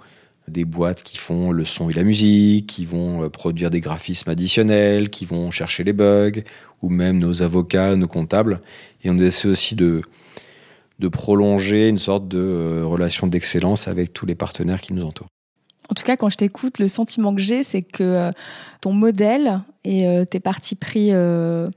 des 0.49 0.65
boîtes 0.65 1.03
qui 1.03 1.19
font 1.19 1.51
le 1.51 1.65
son 1.65 1.91
et 1.91 1.93
la 1.93 2.05
musique, 2.05 2.67
qui 2.67 2.85
vont 2.85 3.25
euh, 3.25 3.29
produire 3.29 3.71
des 3.71 3.81
graphismes 3.81 4.31
additionnels, 4.31 5.11
qui 5.11 5.25
vont 5.25 5.51
chercher 5.51 5.85
les 5.85 5.93
bugs, 5.93 6.43
ou 6.83 6.89
même 6.89 7.19
nos 7.19 7.43
avocats, 7.43 7.97
nos 7.97 8.07
comptables. 8.07 8.61
Et 9.03 9.11
on 9.11 9.19
essaie 9.19 9.49
aussi 9.49 9.75
de, 9.75 10.03
prolonger 11.11 11.89
une 11.89 11.99
sorte 11.99 12.29
de 12.29 12.39
euh, 12.39 12.85
relation 12.85 13.27
d'excellence 13.27 13.89
avec 13.89 14.13
tous 14.13 14.27
les 14.27 14.35
partenaires 14.35 14.81
qui 14.81 14.93
nous 14.93 15.05
entourent. 15.05 15.29
En 15.91 15.95
tout 15.95 16.05
cas, 16.05 16.17
quand 16.17 16.31
je 16.31 16.37
t'écoute, 16.37 16.79
le 16.79 16.89
sentiment 16.89 17.35
que 17.35 17.41
j'ai, 17.41 17.63
c'est 17.63 17.83
que 17.83 18.03
euh, 18.03 18.31
ton 18.81 18.93
modèle 18.93 19.61
et 19.85 20.07
euh, 20.07 20.25
tes 20.25 20.41
partis 20.41 20.75
pris 20.75 21.11
de 21.11 21.71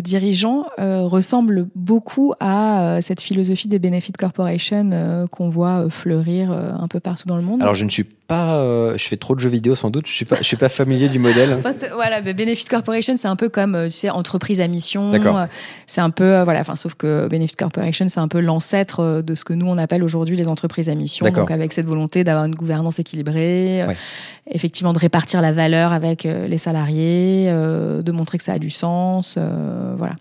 dirigeants 0.00 0.66
ressemblent 0.76 1.66
beaucoup 1.74 2.34
à 2.40 2.98
cette 3.00 3.22
philosophie 3.22 3.68
des 3.68 3.78
Benefit 3.78 4.12
Corporation 4.12 5.26
qu'on 5.30 5.48
voit 5.48 5.88
fleurir 5.88 6.52
un 6.52 6.88
peu 6.88 7.00
partout 7.00 7.26
dans 7.26 7.36
le 7.38 7.42
monde. 7.42 7.62
Alors, 7.62 7.74
je 7.74 7.86
ne 7.86 7.90
suis 7.90 8.04
pas, 8.28 8.56
euh, 8.58 8.96
je 8.98 9.08
fais 9.08 9.16
trop 9.16 9.34
de 9.34 9.40
jeux 9.40 9.48
vidéo 9.48 9.74
sans 9.74 9.88
doute. 9.90 10.06
Je 10.06 10.12
suis 10.12 10.26
pas, 10.26 10.36
je 10.36 10.42
suis 10.42 10.58
pas 10.58 10.68
familier 10.68 11.08
du 11.08 11.18
modèle. 11.18 11.58
voilà, 11.94 12.20
Benefit 12.20 12.66
Corporation, 12.66 13.14
c'est 13.16 13.26
un 13.26 13.36
peu 13.36 13.48
comme, 13.48 13.74
euh, 13.74 13.86
tu 13.86 13.92
sais, 13.92 14.10
entreprise 14.10 14.60
à 14.60 14.68
mission. 14.68 15.10
D'accord. 15.10 15.46
C'est 15.86 16.02
un 16.02 16.10
peu, 16.10 16.24
euh, 16.24 16.44
voilà, 16.44 16.60
enfin, 16.60 16.76
sauf 16.76 16.94
que 16.94 17.26
Benefit 17.26 17.56
Corporation, 17.56 18.06
c'est 18.10 18.20
un 18.20 18.28
peu 18.28 18.40
l'ancêtre 18.40 19.22
de 19.22 19.34
ce 19.34 19.44
que 19.44 19.54
nous 19.54 19.66
on 19.66 19.78
appelle 19.78 20.04
aujourd'hui 20.04 20.36
les 20.36 20.46
entreprises 20.46 20.90
à 20.90 20.94
mission. 20.94 21.26
Donc 21.28 21.50
avec 21.50 21.72
cette 21.72 21.86
volonté 21.86 22.22
d'avoir 22.22 22.44
une 22.44 22.54
gouvernance 22.54 22.98
équilibrée, 22.98 23.84
effectivement 24.50 24.92
de 24.92 24.98
répartir 24.98 25.40
la 25.40 25.52
valeur 25.52 25.92
avec 25.92 26.24
les 26.24 26.58
salariés, 26.58 27.46
de 27.50 28.12
montrer 28.12 28.36
que 28.36 28.44
ça 28.44 28.52
a 28.52 28.58
du 28.58 28.70
sens, 28.70 29.38
voilà. 29.96 30.14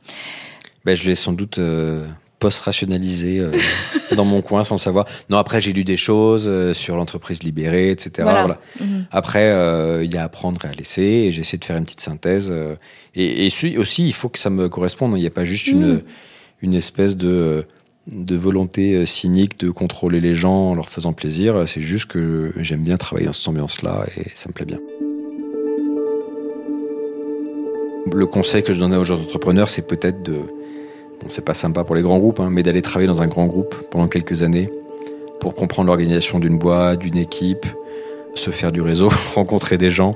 Ben, 0.86 0.96
je 0.96 1.06
vais 1.06 1.16
sans 1.16 1.34
doute 1.34 1.60
post-rationalisé 2.40 3.40
euh, 3.40 3.52
dans 4.16 4.26
mon 4.26 4.42
coin 4.42 4.64
sans 4.64 4.78
savoir. 4.78 5.06
Non, 5.30 5.38
après, 5.38 5.62
j'ai 5.62 5.74
lu 5.74 5.84
des 5.84 5.98
choses 5.98 6.46
euh, 6.48 6.74
sur 6.74 6.96
l'entreprise 6.96 7.44
libérée, 7.44 7.92
etc. 7.92 8.12
Voilà. 8.20 8.42
Voilà. 8.42 8.60
Mhm. 8.80 9.06
Après, 9.12 9.50
euh, 9.50 10.04
il 10.04 10.14
y 10.14 10.18
a 10.18 10.24
à 10.24 10.30
prendre 10.30 10.64
et 10.66 10.68
à 10.68 10.74
laisser, 10.74 11.02
et 11.02 11.32
j'essaie 11.32 11.58
de 11.58 11.66
faire 11.66 11.78
une 11.78 11.86
petite 11.86 12.02
synthèse. 12.02 12.54
et, 13.16 13.50
aussi, 13.78 14.08
il 14.08 14.14
faut 14.14 14.30
que 14.30 14.40
ça 14.40 14.50
me 14.50 14.70
corresponde. 14.70 15.14
Il 15.16 15.22
n'y 15.22 15.28
a 15.28 15.32
pas 15.32 15.46
juste 15.46 15.68
une, 15.68 15.96
Mm. 15.96 16.02
une 16.62 16.74
espèce 16.74 17.18
de, 17.18 17.66
de 18.08 18.36
volonté 18.36 19.06
cynique 19.06 19.60
de 19.60 19.70
contrôler 19.70 20.20
les 20.20 20.34
gens 20.34 20.70
en 20.72 20.76
leur 20.76 20.90
faisant 20.90 21.14
plaisir. 21.14 21.68
C'est 21.68 21.82
juste 21.82 22.06
que 22.06 22.54
j'aime 22.58 22.84
bien 22.84 22.98
travailler 22.98 23.28
dans 23.28 23.34
cette 23.34 23.48
ambiance-là, 23.48 24.06
et 24.18 24.30
ça 24.36 24.50
me 24.50 24.54
plaît 24.54 24.66
bien. 24.66 24.80
Le 28.14 28.26
conseil 28.26 28.64
que 28.64 28.74
je 28.74 28.80
donnais 28.80 28.96
aux 28.96 29.04
jeunes 29.04 29.22
entrepreneurs, 29.22 29.70
c'est 29.70 29.86
peut-être 29.86 30.24
de... 30.24 30.42
Bon, 31.22 31.28
c'est 31.30 31.44
pas 31.44 31.54
sympa 31.54 31.84
pour 31.84 31.96
les 31.96 32.02
grands 32.02 32.20
groupes, 32.20 32.40
hein, 32.40 32.50
mais 32.52 32.64
d'aller 32.64 32.82
travailler 32.82 33.08
dans 33.08 33.22
un 33.22 33.28
grand 33.28 33.46
groupe 33.46 33.76
pendant 33.90 34.08
quelques 34.08 34.44
années 34.44 34.70
pour 35.40 35.56
comprendre 35.56 35.88
l'organisation 35.88 36.40
d'une 36.40 36.58
boîte, 36.58 37.00
d'une 37.00 37.18
équipe, 37.18 37.66
se 38.36 38.52
faire 38.52 38.72
du 38.72 38.82
réseau, 38.82 39.10
rencontrer 39.36 39.78
des 39.78 39.92
gens 39.92 40.12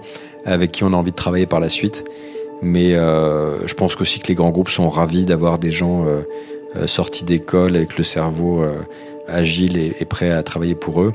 avec 0.45 0.71
qui 0.71 0.83
on 0.83 0.93
a 0.93 0.95
envie 0.95 1.11
de 1.11 1.15
travailler 1.15 1.45
par 1.45 1.59
la 1.59 1.69
suite. 1.69 2.05
Mais 2.61 2.93
euh, 2.93 3.67
je 3.67 3.73
pense 3.73 3.99
aussi 3.99 4.19
que 4.19 4.27
les 4.27 4.35
grands 4.35 4.51
groupes 4.51 4.69
sont 4.69 4.87
ravis 4.87 5.25
d'avoir 5.25 5.57
des 5.57 5.71
gens 5.71 6.05
euh, 6.05 6.21
euh, 6.75 6.87
sortis 6.87 7.23
d'école 7.23 7.75
avec 7.75 7.97
le 7.97 8.03
cerveau 8.03 8.63
agile 9.27 9.77
et, 9.77 9.95
et 9.99 10.05
prêt 10.05 10.29
à 10.29 10.43
travailler 10.43 10.75
pour 10.75 11.01
eux. 11.01 11.13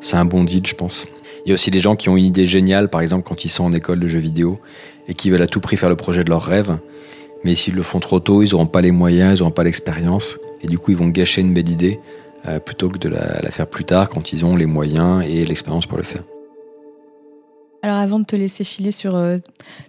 C'est 0.00 0.16
un 0.16 0.24
bon 0.24 0.44
deal, 0.44 0.66
je 0.66 0.74
pense. 0.74 1.06
Il 1.44 1.48
y 1.48 1.52
a 1.52 1.54
aussi 1.54 1.70
des 1.70 1.80
gens 1.80 1.96
qui 1.96 2.08
ont 2.08 2.16
une 2.16 2.24
idée 2.24 2.46
géniale, 2.46 2.88
par 2.88 3.00
exemple 3.00 3.24
quand 3.26 3.44
ils 3.44 3.48
sont 3.48 3.64
en 3.64 3.72
école 3.72 4.00
de 4.00 4.06
jeux 4.06 4.18
vidéo 4.18 4.58
et 5.08 5.14
qui 5.14 5.30
veulent 5.30 5.42
à 5.42 5.46
tout 5.46 5.60
prix 5.60 5.76
faire 5.76 5.88
le 5.88 5.96
projet 5.96 6.24
de 6.24 6.30
leur 6.30 6.42
rêve. 6.42 6.78
Mais 7.44 7.54
s'ils 7.54 7.74
le 7.74 7.82
font 7.82 8.00
trop 8.00 8.20
tôt, 8.20 8.42
ils 8.42 8.50
n'auront 8.50 8.66
pas 8.66 8.80
les 8.80 8.90
moyens, 8.90 9.38
ils 9.38 9.42
n'auront 9.42 9.52
pas 9.52 9.64
l'expérience. 9.64 10.38
Et 10.62 10.66
du 10.66 10.78
coup, 10.78 10.90
ils 10.90 10.96
vont 10.96 11.08
gâcher 11.08 11.40
une 11.40 11.54
belle 11.54 11.68
idée 11.68 12.00
euh, 12.46 12.60
plutôt 12.60 12.88
que 12.88 12.98
de 12.98 13.08
la, 13.08 13.40
la 13.40 13.50
faire 13.50 13.66
plus 13.66 13.84
tard 13.84 14.08
quand 14.08 14.32
ils 14.32 14.44
ont 14.44 14.56
les 14.56 14.66
moyens 14.66 15.24
et 15.26 15.44
l'expérience 15.44 15.86
pour 15.86 15.98
le 15.98 16.04
faire. 16.04 16.22
Alors 17.82 17.96
avant 17.96 18.18
de 18.18 18.24
te 18.24 18.34
laisser 18.34 18.64
filer 18.64 18.90
sur 18.90 19.14
euh, 19.14 19.38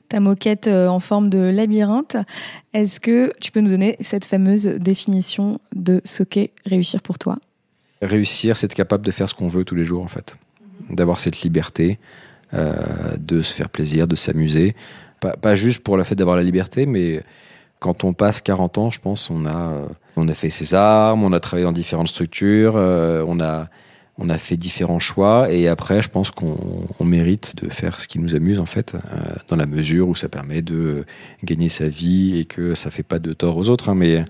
ta 0.09 0.19
moquette 0.19 0.67
euh, 0.67 0.87
en 0.87 0.99
forme 0.99 1.29
de 1.29 1.39
labyrinthe, 1.39 2.17
est-ce 2.73 2.99
que 2.99 3.31
tu 3.39 3.51
peux 3.51 3.61
nous 3.61 3.69
donner 3.69 3.97
cette 3.99 4.25
fameuse 4.25 4.65
définition 4.65 5.59
de 5.75 6.01
ce 6.05 6.21
qu'est 6.23 6.51
réussir 6.65 7.01
pour 7.01 7.17
toi? 7.17 7.37
Réussir, 8.01 8.57
c'est 8.57 8.65
être 8.65 8.75
capable 8.75 9.05
de 9.05 9.11
faire 9.11 9.27
ce 9.27 9.33
qu'on 9.33 9.47
veut 9.47 9.63
tous 9.63 9.75
les 9.75 9.83
jours, 9.83 10.03
en 10.03 10.07
fait. 10.07 10.37
D'avoir 10.89 11.19
cette 11.19 11.41
liberté, 11.41 11.99
de 12.53 13.41
se 13.41 13.53
faire 13.53 13.67
plaisir, 13.67 14.07
de 14.07 14.15
s'amuser. 14.15 14.73
Pas, 15.19 15.55
juste 15.55 15.81
pour 15.81 15.97
le 15.97 16.03
fait 16.03 16.15
d'avoir 16.15 16.37
la 16.37 16.43
liberté, 16.43 16.85
mais 16.85 17.23
quand 17.79 18.03
on 18.03 18.13
passe 18.13 18.41
40 18.41 18.77
ans, 18.77 18.89
je 18.91 18.99
pense, 18.99 19.29
on 19.29 19.45
a, 19.45 19.73
on 20.15 20.27
a 20.27 20.33
fait 20.33 20.49
ses 20.49 20.73
armes, 20.73 21.23
on 21.23 21.33
a 21.33 21.39
travaillé 21.39 21.65
dans 21.65 21.71
différentes 21.71 22.07
structures, 22.07 22.73
euh, 22.75 23.23
on, 23.27 23.39
a, 23.39 23.67
on 24.17 24.29
a 24.29 24.37
fait 24.37 24.57
différents 24.57 24.99
choix, 24.99 25.51
et 25.51 25.67
après, 25.67 26.01
je 26.01 26.09
pense 26.09 26.31
qu'on 26.31 26.57
on 26.99 27.05
mérite 27.05 27.55
de 27.61 27.69
faire 27.69 27.99
ce 27.99 28.07
qui 28.07 28.19
nous 28.19 28.35
amuse, 28.35 28.59
en 28.59 28.65
fait, 28.65 28.95
euh, 28.95 28.99
dans 29.47 29.55
la 29.55 29.65
mesure 29.65 30.07
où 30.07 30.15
ça 30.15 30.29
permet 30.29 30.61
de 30.61 31.05
gagner 31.43 31.69
sa 31.69 31.87
vie 31.87 32.39
et 32.39 32.45
que 32.45 32.75
ça 32.75 32.89
fait 32.89 33.03
pas 33.03 33.19
de 33.19 33.33
tort 33.33 33.57
aux 33.57 33.69
autres. 33.69 33.89
hein, 33.89 33.95
mais 33.95 34.25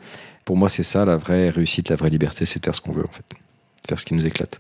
pour 0.46 0.58
moi, 0.58 0.70
c'est 0.70 0.84
ça 0.84 1.06
la 1.06 1.18
vraie 1.18 1.50
réussite, 1.50 1.90
la 1.90 1.96
vraie 1.96 2.10
liberté, 2.10 2.46
c'est 2.46 2.60
de 2.60 2.66
faire 2.66 2.76
ce 2.76 2.82
qu'on 2.82 2.94
veut, 2.94 3.06
en 3.08 3.12
fait. 3.12 3.26
Faire 3.88 4.00
ce 4.00 4.06
qui 4.06 4.14
nous 4.14 4.26
éclate. 4.26 4.60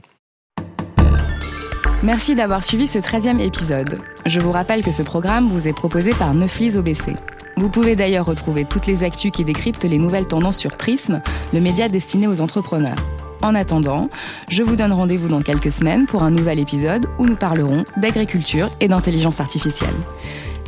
Merci 2.01 2.33
d'avoir 2.33 2.63
suivi 2.63 2.87
ce 2.87 2.97
13e 2.97 3.41
épisode. 3.41 3.99
Je 4.25 4.39
vous 4.39 4.53
rappelle 4.53 4.85
que 4.85 4.91
ce 4.91 5.01
programme 5.01 5.49
vous 5.49 5.67
est 5.67 5.73
proposé 5.73 6.11
par 6.11 6.33
Neuflis 6.33 6.77
OBC. 6.77 7.13
Vous 7.57 7.69
pouvez 7.69 7.97
d'ailleurs 7.97 8.25
retrouver 8.25 8.63
toutes 8.63 8.87
les 8.87 9.03
actus 9.03 9.33
qui 9.33 9.43
décryptent 9.43 9.83
les 9.83 9.97
nouvelles 9.97 10.25
tendances 10.25 10.57
sur 10.57 10.77
Prism, 10.77 11.21
le 11.51 11.59
média 11.59 11.89
destiné 11.89 12.25
aux 12.25 12.39
entrepreneurs. 12.39 12.95
En 13.41 13.53
attendant, 13.53 14.09
je 14.47 14.63
vous 14.63 14.77
donne 14.77 14.93
rendez-vous 14.93 15.27
dans 15.27 15.41
quelques 15.41 15.73
semaines 15.73 16.05
pour 16.05 16.23
un 16.23 16.31
nouvel 16.31 16.59
épisode 16.59 17.07
où 17.19 17.25
nous 17.25 17.35
parlerons 17.35 17.83
d'agriculture 17.97 18.69
et 18.79 18.87
d'intelligence 18.87 19.41
artificielle. 19.41 19.95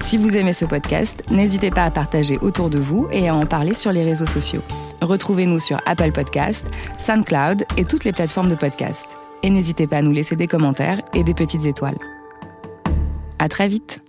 Si 0.02 0.17
vous 0.17 0.36
aimez 0.36 0.54
ce 0.54 0.65
podcast, 0.65 1.24
n'hésitez 1.32 1.72
pas 1.72 1.86
à 1.86 1.91
partager 1.91 2.39
autour 2.39 2.70
de 2.70 2.80
vous 2.80 3.08
et 3.10 3.30
à 3.30 3.36
en 3.36 3.46
parler 3.46 3.74
sur 3.74 3.94
les 3.94 4.04
réseaux 4.04 4.26
sociaux. 4.26 4.63
Retrouvez-nous 5.02 5.62
sur 5.62 5.80
Apple 5.86 6.12
Podcast, 6.12 6.72
SoundCloud 7.00 7.65
et 7.78 7.86
toutes 7.86 8.04
les 8.04 8.12
plateformes 8.12 8.50
de 8.50 8.56
podcast. 8.56 9.21
Et 9.44 9.50
n'hésitez 9.50 9.88
pas 9.88 9.98
à 9.98 10.02
nous 10.02 10.12
laisser 10.12 10.36
des 10.36 10.48
commentaires 10.48 11.02
et 11.14 11.24
des 11.24 11.34
petites 11.34 11.66
étoiles. 11.66 11.98
À 13.40 13.50
très 13.50 13.68
vite! 13.68 14.04